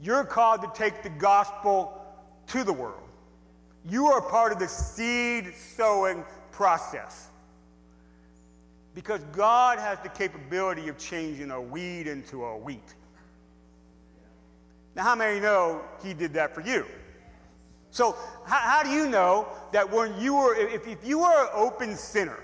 [0.00, 2.00] You're called to take the gospel
[2.48, 3.00] to the world.
[3.88, 7.28] You are part of the seed sowing process.
[8.94, 12.94] Because God has the capability of changing a weed into a wheat.
[14.94, 16.86] Now, how many know He did that for you?
[17.90, 18.16] So,
[18.46, 21.96] how, how do you know that when you were, if, if you were an open
[21.96, 22.38] sinner,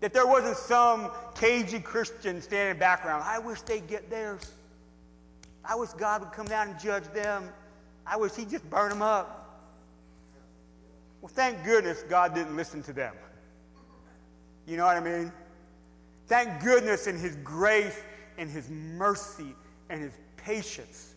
[0.00, 4.52] that there wasn't some cagey Christian standing background, I wish they'd get theirs.
[5.64, 7.48] I wish God would come down and judge them.
[8.06, 9.42] I wish He'd just burn them up.
[11.20, 13.14] Well, thank goodness God didn't listen to them.
[14.66, 15.32] You know what I mean?
[16.26, 17.98] Thank goodness in His grace
[18.38, 19.54] and His mercy
[19.88, 21.14] and His patience.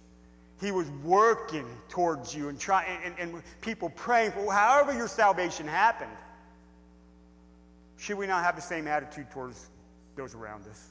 [0.61, 5.67] He was working towards you and trying and, and people praying for however your salvation
[5.67, 6.11] happened.
[7.99, 9.69] Should we not have the same attitude towards
[10.15, 10.87] those around us?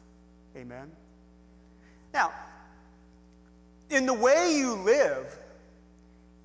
[0.55, 0.93] Amen.
[2.13, 2.33] Now,
[3.89, 5.35] in the way you live,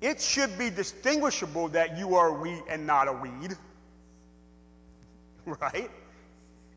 [0.00, 3.56] it should be distinguishable that you are a wheat and not a weed.
[5.46, 5.90] Right?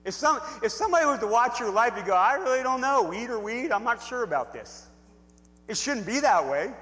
[0.04, 3.02] If, some, if somebody was to watch your life, you go, I really don't know,
[3.04, 4.88] weed or weed, I'm not sure about this.
[5.70, 6.74] It shouldn't be that way.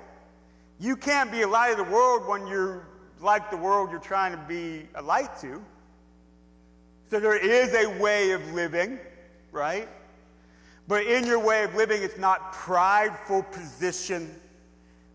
[0.79, 2.87] You can't be a light of the world when you're
[3.19, 5.63] like the world you're trying to be a light to.
[7.09, 8.99] So there is a way of living,
[9.51, 9.87] right?
[10.87, 14.39] But in your way of living, it's not prideful position,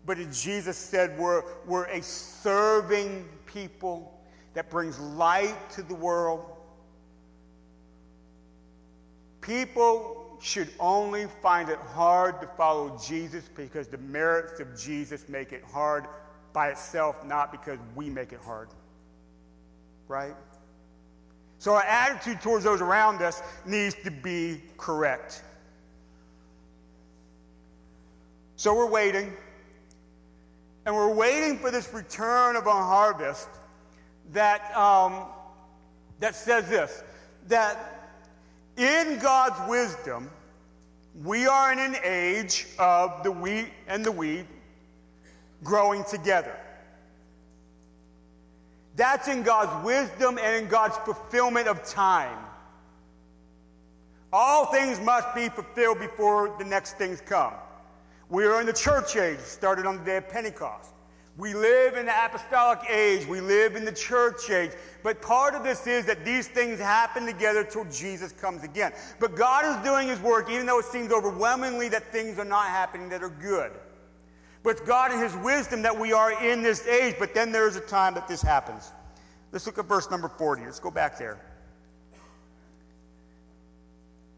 [0.05, 4.19] but as Jesus said, we're, we're a serving people
[4.53, 6.45] that brings light to the world.
[9.41, 15.51] People should only find it hard to follow Jesus because the merits of Jesus make
[15.53, 16.05] it hard
[16.51, 18.69] by itself, not because we make it hard.
[20.07, 20.35] Right?
[21.61, 25.43] So our attitude towards those around us needs to be correct.
[28.55, 29.31] So we're waiting.
[30.87, 33.47] And we're waiting for this return of our harvest
[34.31, 35.27] that, um,
[36.19, 37.03] that says this
[37.47, 38.09] that
[38.75, 40.31] in God's wisdom,
[41.23, 44.47] we are in an age of the wheat and the weed
[45.63, 46.57] growing together.
[49.01, 52.37] That's in God's wisdom and in God's fulfillment of time.
[54.31, 57.53] All things must be fulfilled before the next things come.
[58.29, 60.91] We are in the church age, started on the day of Pentecost.
[61.35, 63.25] We live in the apostolic age.
[63.25, 64.69] We live in the church age.
[65.01, 68.93] But part of this is that these things happen together till Jesus comes again.
[69.19, 72.67] But God is doing his work, even though it seems overwhelmingly that things are not
[72.67, 73.71] happening that are good.
[74.63, 77.75] It's God in his wisdom that we are in this age, but then there is
[77.75, 78.91] a time that this happens.
[79.51, 80.63] Let's look at verse number 40.
[80.63, 81.39] Let's go back there.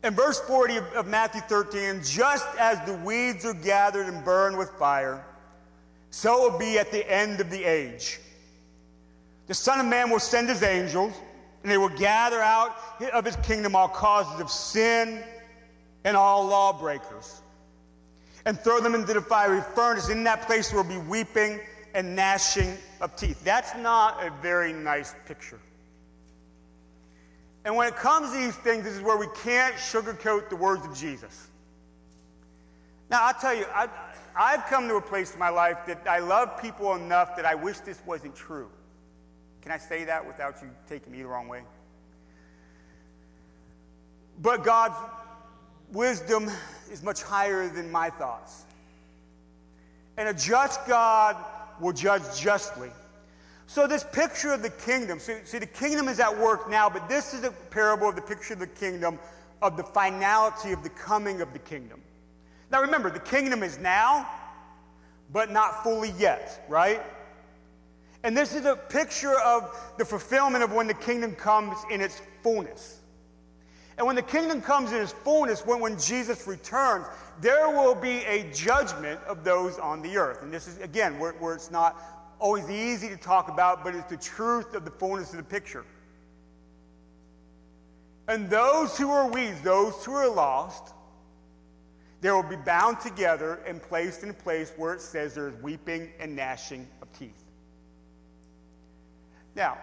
[0.04, 4.58] In verse 40 of, of Matthew 13, just as the weeds are gathered and burned
[4.58, 5.26] with fire,
[6.10, 8.20] so it will be at the end of the age.
[9.48, 11.14] The Son of Man will send his angels,
[11.62, 12.76] and they will gather out
[13.14, 15.24] of his kingdom all causes of sin
[16.04, 17.42] and all lawbreakers,
[18.46, 20.10] and throw them into the fiery furnace.
[20.10, 21.60] In that place will be weeping
[21.94, 23.44] and gnashing of teeth.
[23.44, 25.60] That's not a very nice picture.
[27.66, 30.86] And when it comes to these things, this is where we can't sugarcoat the words
[30.86, 31.48] of Jesus.
[33.10, 33.88] Now, I'll tell you, I,
[34.36, 37.56] I've come to a place in my life that I love people enough that I
[37.56, 38.70] wish this wasn't true.
[39.62, 41.62] Can I say that without you taking me the wrong way?
[44.42, 44.96] But God's
[45.94, 46.50] wisdom
[46.92, 48.66] is much higher than my thoughts.
[50.18, 51.38] And a just God
[51.80, 52.92] will judge justly.
[53.66, 57.08] So, this picture of the kingdom, see, see, the kingdom is at work now, but
[57.10, 59.18] this is a parable of the picture of the kingdom,
[59.62, 62.02] of the finality of the coming of the kingdom.
[62.72, 64.28] Now, remember, the kingdom is now,
[65.32, 67.02] but not fully yet, right?
[68.24, 72.22] And this is a picture of the fulfillment of when the kingdom comes in its
[72.42, 73.00] fullness.
[73.98, 77.06] And when the kingdom comes in its fullness, when, when Jesus returns,
[77.42, 80.42] there will be a judgment of those on the earth.
[80.42, 81.96] And this is, again, where, where it's not
[82.40, 85.86] always easy to talk about, but it's the truth of the fullness of the picture.
[88.28, 90.94] And those who are weeds, those who are lost,
[92.22, 95.56] they will be bound together and placed in a place where it says there is
[95.62, 97.44] weeping and gnashing of teeth.
[99.56, 99.78] Now,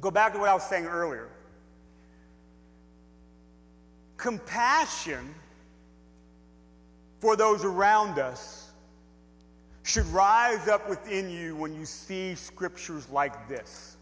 [0.00, 1.28] go back to what I was saying earlier.
[4.20, 5.34] Compassion
[7.20, 8.70] for those around us
[9.82, 13.96] should rise up within you when you see scriptures like this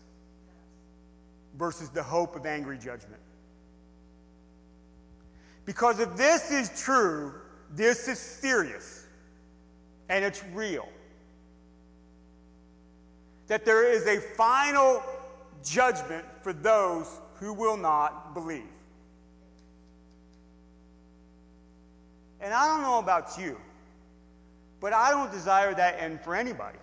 [1.57, 3.21] versus the hope of angry judgment.
[5.65, 7.35] Because if this is true,
[7.71, 9.07] this is serious
[10.09, 10.89] and it's real.
[13.47, 15.03] That there is a final
[15.65, 18.65] judgment for those who will not believe.
[22.41, 23.59] And I don't know about you,
[24.81, 26.79] but I don't desire that end for anybody.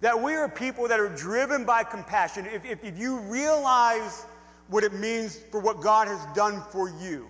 [0.00, 2.46] That we are people that are driven by compassion.
[2.46, 4.24] If, if, if you realize
[4.68, 7.28] what it means for what God has done for you,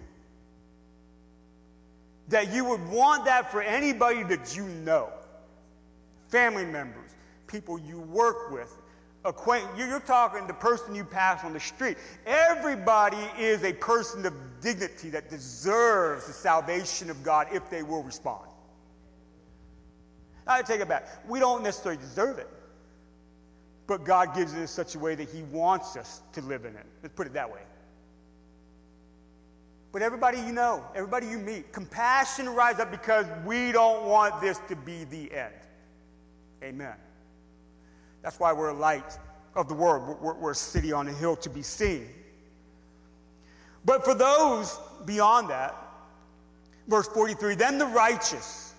[2.29, 5.09] that you would want that for anybody that you know
[6.29, 7.11] family members,
[7.49, 8.73] people you work with,
[9.25, 11.99] acquaint you're talking the person you pass on the street.
[12.27, 18.03] Everybody is a person of dignity that deserves the salvation of god if they will
[18.03, 18.47] respond.
[20.47, 21.07] I take it back.
[21.29, 22.49] We don't necessarily deserve it
[23.91, 26.77] but god gives it in such a way that he wants us to live in
[26.77, 26.87] it.
[27.03, 27.63] Let's put it that way.
[29.91, 34.61] But everybody you know everybody you meet compassion rises up because we don't want this
[34.69, 35.55] to be the end.
[36.63, 36.95] Amen
[38.23, 39.19] that's why we're a light
[39.55, 40.19] of the world.
[40.21, 42.09] We're, we're, a city on a hill to be seen.
[43.85, 45.75] But for those beyond that,
[46.87, 48.75] verse 43 then the righteous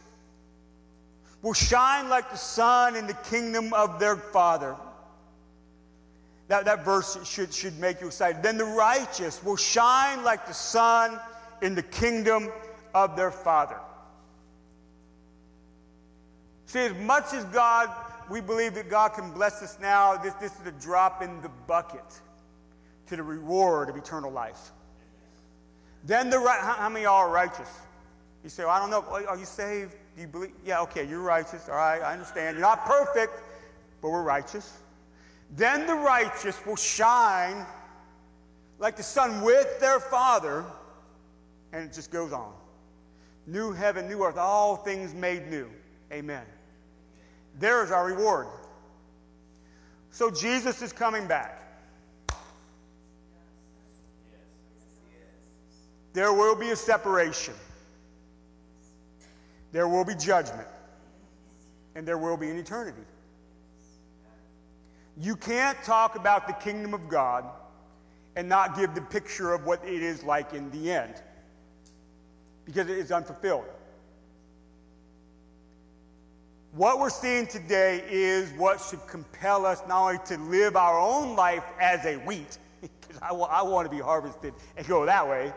[1.41, 4.75] will shine like the sun in the kingdom of their Father.
[6.49, 8.43] That, that verse should, should make you excited.
[8.43, 11.19] Then the righteous will shine like the sun
[11.61, 12.49] in the kingdom
[12.93, 13.77] of their Father.
[16.65, 17.89] See, as much as God
[18.31, 20.15] we believe that God can bless us now.
[20.15, 22.05] This, this is a drop in the bucket
[23.07, 24.71] to the reward of eternal life.
[26.05, 27.69] Then the right, how, how many are righteous?
[28.41, 29.01] You say, well, I don't know.
[29.27, 29.95] Are you saved?
[30.15, 30.51] Do you believe?
[30.65, 31.67] Yeah, okay, you're righteous.
[31.67, 32.55] All right, I understand.
[32.55, 33.33] You're not perfect,
[34.01, 34.77] but we're righteous.
[35.57, 37.65] Then the righteous will shine
[38.79, 40.63] like the sun with their Father.
[41.73, 42.53] And it just goes on.
[43.45, 45.69] New heaven, new earth, all things made new.
[46.13, 46.45] Amen.
[47.59, 48.47] There is our reward.
[50.11, 51.61] So Jesus is coming back.
[56.13, 57.53] There will be a separation.
[59.71, 60.67] There will be judgment.
[61.95, 63.03] And there will be an eternity.
[65.17, 67.45] You can't talk about the kingdom of God
[68.35, 71.21] and not give the picture of what it is like in the end
[72.65, 73.65] because it is unfulfilled.
[76.73, 81.35] What we're seeing today is what should compel us not only to live our own
[81.35, 85.51] life as a wheat, because I, want to be harvested and go that way,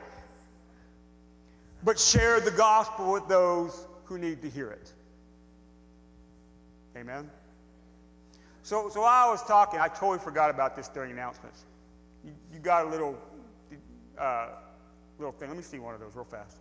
[1.85, 4.93] but share the gospel with those who need to hear it.
[6.97, 7.31] Amen?
[8.65, 11.65] So, so while I was talking, I totally forgot about this during announcements.
[12.25, 13.17] You, you got a little,
[14.19, 14.49] uh,
[15.19, 15.49] little thing.
[15.49, 16.57] Let me see one of those real fast.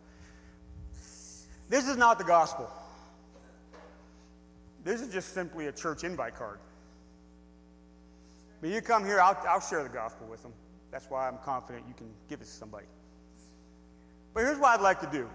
[1.69, 2.69] This is not the gospel.
[4.83, 6.59] This is just simply a church invite card.
[8.61, 10.53] But you come here, I'll, I'll share the gospel with them.
[10.91, 12.85] That's why I'm confident you can give it to somebody.
[14.33, 15.29] But here's what I'd like to do.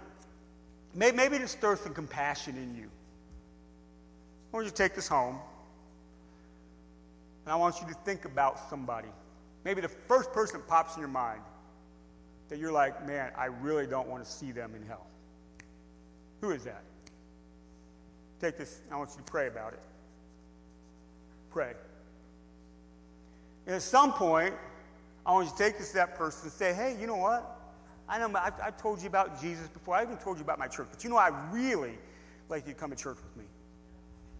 [0.95, 2.89] Maybe, maybe to stir some compassion in you.
[4.51, 5.39] I want you to take this home.
[7.45, 9.09] And I want you to think about somebody.
[9.63, 11.41] Maybe the first person that pops in your mind
[12.49, 15.05] that you're like, man, I really don't want to see them in hell.
[16.41, 16.83] Who is that?
[18.39, 19.79] Take this, I want you to pray about it.
[21.51, 21.73] Pray.
[23.65, 24.53] And at some point,
[25.25, 27.59] I want you to take this to that person and say, hey, you know what?
[28.07, 29.95] I know I've, I've told you about Jesus before.
[29.95, 30.87] I even told you about my church.
[30.91, 31.97] But you know, I really
[32.49, 33.43] like you to come to church with me.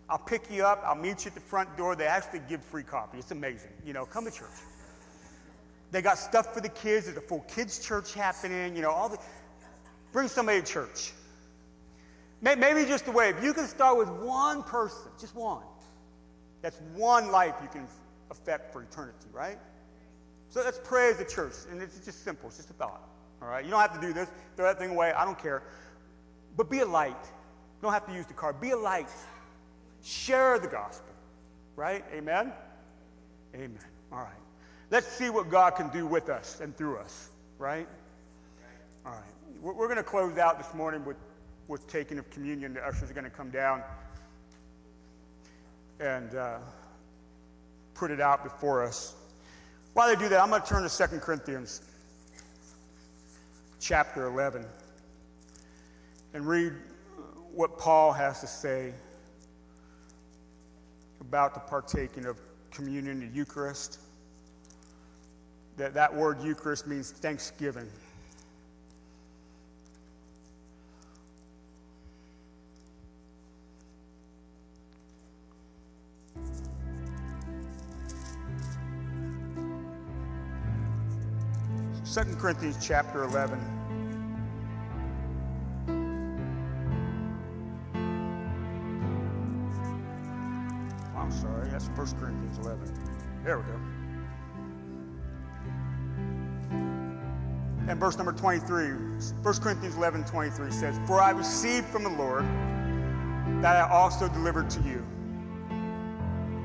[0.09, 0.81] I'll pick you up.
[0.83, 1.95] I'll meet you at the front door.
[1.95, 3.19] They actually give free coffee.
[3.19, 3.69] It's amazing.
[3.85, 4.49] You know, come to church.
[5.91, 7.05] They got stuff for the kids.
[7.05, 8.75] There's a full kids' church happening.
[8.75, 9.19] You know, all the.
[10.11, 11.11] Bring somebody to church.
[12.41, 13.29] May- Maybe just a way.
[13.29, 15.63] If you can start with one person, just one,
[16.61, 17.87] that's one life you can
[18.31, 19.57] affect for eternity, right?
[20.49, 21.53] So let's pray as a church.
[21.71, 23.07] And it's just simple, it's just a thought.
[23.41, 23.63] All right?
[23.63, 25.13] You don't have to do this, throw that thing away.
[25.13, 25.63] I don't care.
[26.57, 27.09] But be a light.
[27.11, 28.51] You don't have to use the car.
[28.51, 29.07] Be a light.
[30.03, 31.13] Share the gospel.
[31.75, 32.03] Right?
[32.13, 32.51] Amen?
[33.55, 33.79] Amen.
[34.11, 34.33] All right.
[34.91, 37.29] Let's see what God can do with us and through us.
[37.57, 37.87] Right?
[39.05, 39.21] All right.
[39.61, 41.17] We're, we're going to close out this morning with,
[41.69, 42.73] with taking of communion.
[42.73, 43.83] The ushers are going to come down
[46.01, 46.57] and uh,
[47.93, 49.15] put it out before us.
[49.93, 51.83] While they do that, I'm going to turn to 2 Corinthians
[53.79, 54.65] chapter 11
[56.33, 56.73] and read
[57.53, 58.93] what Paul has to say
[61.21, 62.39] about the partaking of
[62.71, 63.99] communion, the Eucharist.
[65.77, 67.89] That, that word Eucharist means thanksgiving.
[82.09, 83.59] Second Corinthians chapter 11.
[91.15, 92.91] I'm sorry, that's 1 Corinthians 11.
[93.43, 93.79] There we go.
[97.87, 98.87] And verse number 23,
[99.43, 102.43] 1 Corinthians 11 23 says, For I received from the Lord
[103.61, 105.05] that I also delivered to you.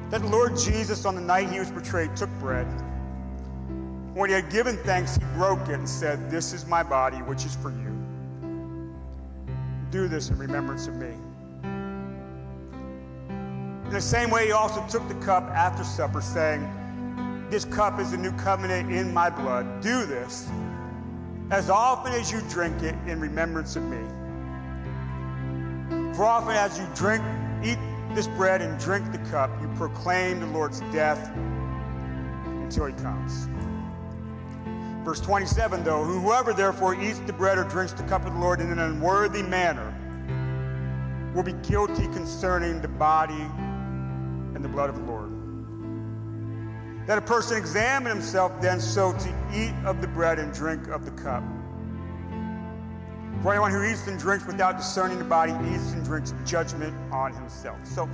[0.09, 2.67] That the Lord Jesus, on the night he was betrayed, took bread.
[4.15, 7.45] When he had given thanks, he broke it and said, This is my body, which
[7.45, 7.93] is for you.
[9.91, 11.11] Do this in remembrance of me.
[13.85, 16.63] In the same way, he also took the cup after supper, saying,
[17.51, 19.83] This cup is the new covenant in my blood.
[19.83, 20.49] Do this
[21.51, 23.99] as often as you drink it in remembrance of me.
[26.15, 27.23] For often as you drink,
[27.65, 27.79] eat
[28.15, 31.33] this bread and drink the cup, you proclaim the Lord's death
[32.47, 33.49] until he comes.
[35.05, 38.63] Verse 27, though, whoever therefore eats the bread or drinks the cup of the Lord
[38.63, 39.95] in an unworthy manner
[41.35, 43.35] will be guilty concerning the body
[44.55, 45.31] and the blood of the Lord.
[47.07, 51.05] That a person examine himself then so to eat of the bread and drink of
[51.05, 51.43] the cup.
[53.43, 57.35] For anyone who eats and drinks without discerning the body eats and drinks judgment on
[57.35, 57.77] himself.
[57.85, 58.09] So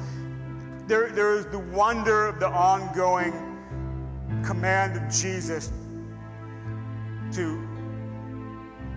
[0.88, 3.32] there, there is the wonder of the ongoing
[4.44, 5.70] command of Jesus
[7.32, 7.68] to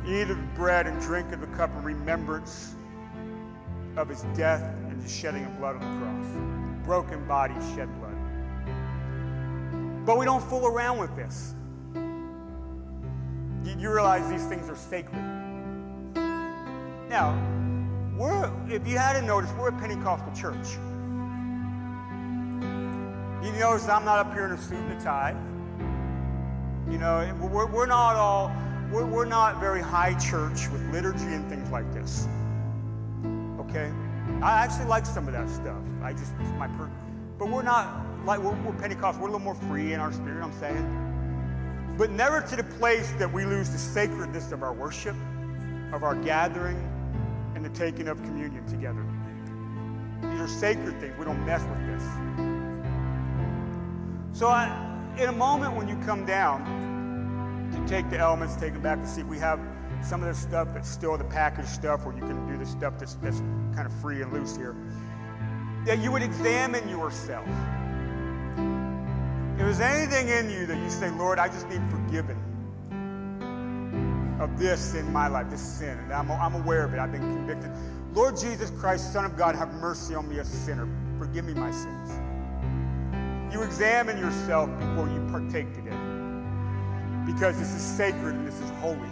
[0.07, 2.75] eat of the bread and drink of the cup in remembrance
[3.95, 6.25] of his death and the shedding of blood on the cross.
[6.85, 8.15] Broken body shed blood.
[10.05, 11.55] But we don't fool around with this.
[13.63, 15.21] You, you realize these things are sacred.
[17.09, 17.37] Now,
[18.17, 20.77] we're, if you hadn't noticed, we're a Pentecostal church.
[23.43, 25.35] You notice I'm not up here in a suit and a tie.
[26.89, 28.51] You know, we're, we're not all,
[28.91, 32.27] we're, we're not very high church with liturgy and things like this.
[33.59, 33.91] Okay?
[34.41, 35.83] I actually like some of that stuff.
[36.01, 36.89] I just, my per,
[37.39, 39.21] but we're not like, we're, we're Pentecostal.
[39.21, 41.95] We're a little more free in our spirit, I'm saying.
[41.97, 45.15] But never to the place that we lose the sacredness of our worship,
[45.93, 46.89] of our gathering,
[47.55, 49.05] and the taking of communion together.
[50.21, 51.17] These are sacred things.
[51.17, 52.03] We don't mess with this.
[54.37, 58.81] So, I, in a moment when you come down to take the elements, take them
[58.81, 59.59] back to seat, we have
[60.01, 62.97] some of the stuff that's still the packaged stuff where you can do the stuff
[62.99, 63.39] that's, that's
[63.75, 64.75] kind of free and loose here.
[65.85, 67.47] That you would examine yourself.
[69.53, 72.37] If there's anything in you that you say, Lord, I just need forgiven
[74.41, 77.21] of this in my life, this sin, and I'm, I'm aware of it, I've been
[77.21, 77.71] convicted.
[78.13, 80.87] Lord Jesus Christ, Son of God, have mercy on me, a sinner.
[81.17, 82.11] Forgive me my sins.
[83.53, 85.95] You examine yourself before you partake today.
[87.23, 89.07] Because this is sacred and this is holy.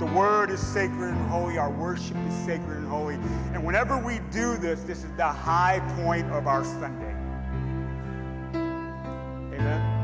[0.00, 1.56] The word is sacred and holy.
[1.56, 3.14] Our worship is sacred and holy.
[3.54, 7.14] And whenever we do this, this is the high point of our Sunday.
[9.54, 10.00] Amen.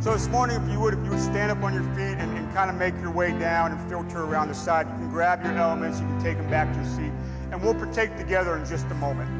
[0.00, 2.38] So this morning, if you would, if you would stand up on your feet and,
[2.38, 5.44] and kind of make your way down and filter around the side, you can grab
[5.44, 7.12] your elements, you can take them back to your seat,
[7.52, 9.39] and we'll partake together in just a moment.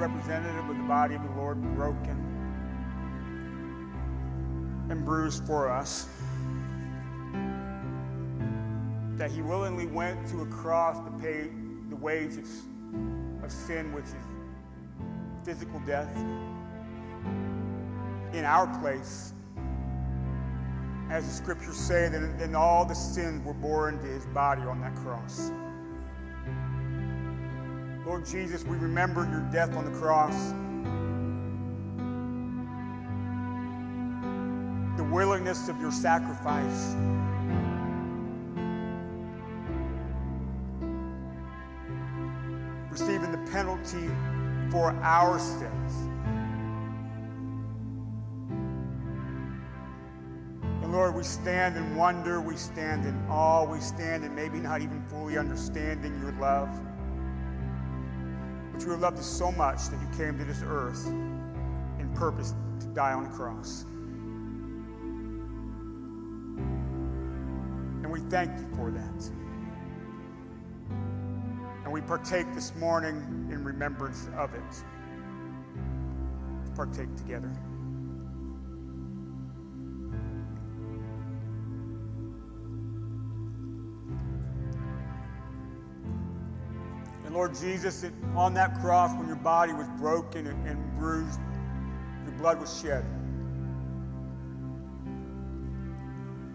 [0.00, 2.16] Representative of the body of the Lord broken
[4.88, 6.08] and bruised for us.
[9.18, 11.50] That he willingly went to a cross to pay
[11.90, 12.62] the wages
[13.42, 14.14] of sin, which is
[15.44, 16.16] physical death,
[18.32, 19.34] in our place.
[21.10, 24.80] As the scriptures say, that then all the sins were borne to his body on
[24.80, 25.50] that cross.
[28.24, 30.52] Jesus, we remember your death on the cross.
[34.96, 36.94] The willingness of your sacrifice.
[42.90, 44.10] Receiving the penalty
[44.70, 45.92] for our sins.
[50.82, 54.82] And Lord, we stand in wonder, we stand in awe, we stand in maybe not
[54.82, 56.68] even fully understanding your love.
[58.80, 62.54] But you have loved us so much that you came to this earth in purpose
[62.80, 63.84] to die on the cross.
[68.02, 69.30] And we thank you for that.
[71.84, 73.16] And we partake this morning
[73.52, 74.84] in remembrance of it.
[76.74, 77.52] Partake together.
[87.40, 91.40] Lord Jesus, that on that cross, when your body was broken and, and bruised,
[92.26, 93.02] your blood was shed.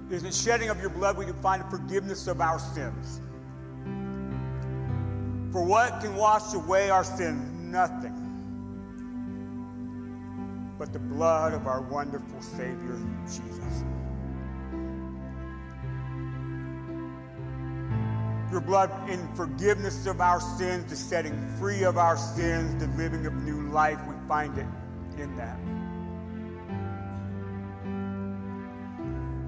[0.07, 2.59] It is in the shedding of your blood we can find the forgiveness of our
[2.59, 3.19] sins.
[5.51, 7.51] For what can wash away our sins?
[7.59, 8.13] Nothing.
[10.77, 13.83] But the blood of our wonderful Savior, Jesus.
[18.55, 23.25] Your blood in forgiveness of our sins, the setting free of our sins, the living
[23.25, 24.65] of new life, we find it
[25.17, 25.59] in that.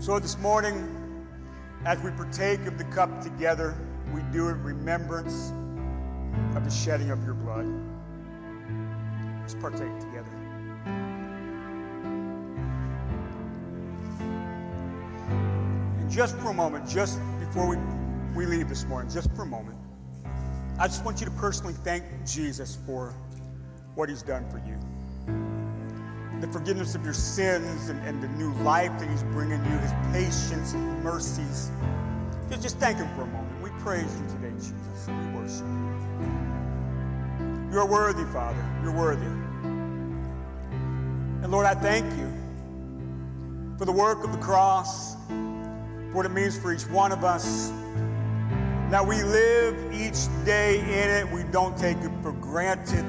[0.03, 0.93] So this morning,
[1.86, 3.78] as we partake of the cup together,
[4.14, 5.53] we do it in remembrance
[6.58, 7.66] of the shedding of your blood.
[9.39, 10.28] Let's partake together.
[15.97, 17.78] And just for a moment, just before we,
[18.36, 19.78] we leave this morning, just for a moment,
[20.80, 23.13] I just want you to personally thank Jesus for
[23.95, 24.78] what he's done for you.
[26.39, 29.91] The forgiveness of your sins and, and the new life that he's bringing you, his
[30.12, 31.71] patience and mercies.
[32.49, 33.62] Just, just thank him for a moment.
[33.63, 35.08] We praise you today, Jesus.
[35.08, 35.87] We worship you.
[37.71, 38.63] You're worthy, Father.
[38.83, 39.25] You're worthy.
[41.41, 42.32] And Lord, I thank you
[43.78, 47.71] for the work of the cross, for what it means for each one of us.
[48.89, 51.30] Now we live each day in it.
[51.30, 53.05] We don't take it for granted.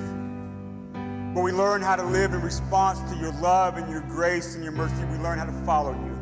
[1.34, 4.64] But we learn how to live in response to your love and your grace and
[4.64, 5.04] your mercy.
[5.04, 6.16] We learn how to follow you.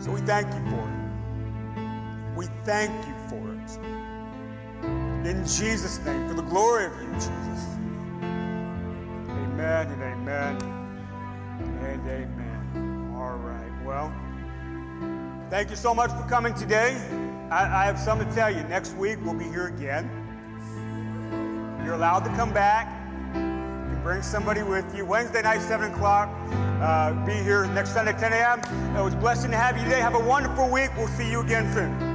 [0.00, 2.36] So we thank you for it.
[2.36, 3.78] We thank you for it.
[5.24, 7.66] In Jesus' name, for the glory of you, Jesus.
[9.30, 10.56] Amen and amen
[11.84, 13.12] and amen.
[13.14, 13.84] All right.
[13.84, 14.12] Well,
[15.50, 16.96] thank you so much for coming today.
[17.50, 18.62] I, I have something to tell you.
[18.64, 20.08] Next week, we'll be here again.
[21.84, 22.96] You're allowed to come back.
[24.02, 25.04] Bring somebody with you.
[25.04, 26.30] Wednesday night, 7 o'clock.
[26.80, 28.60] Uh, be here next Sunday, 10 a.m.
[28.96, 30.00] It was a blessing to have you today.
[30.00, 30.90] Have a wonderful week.
[30.96, 32.09] We'll see you again soon.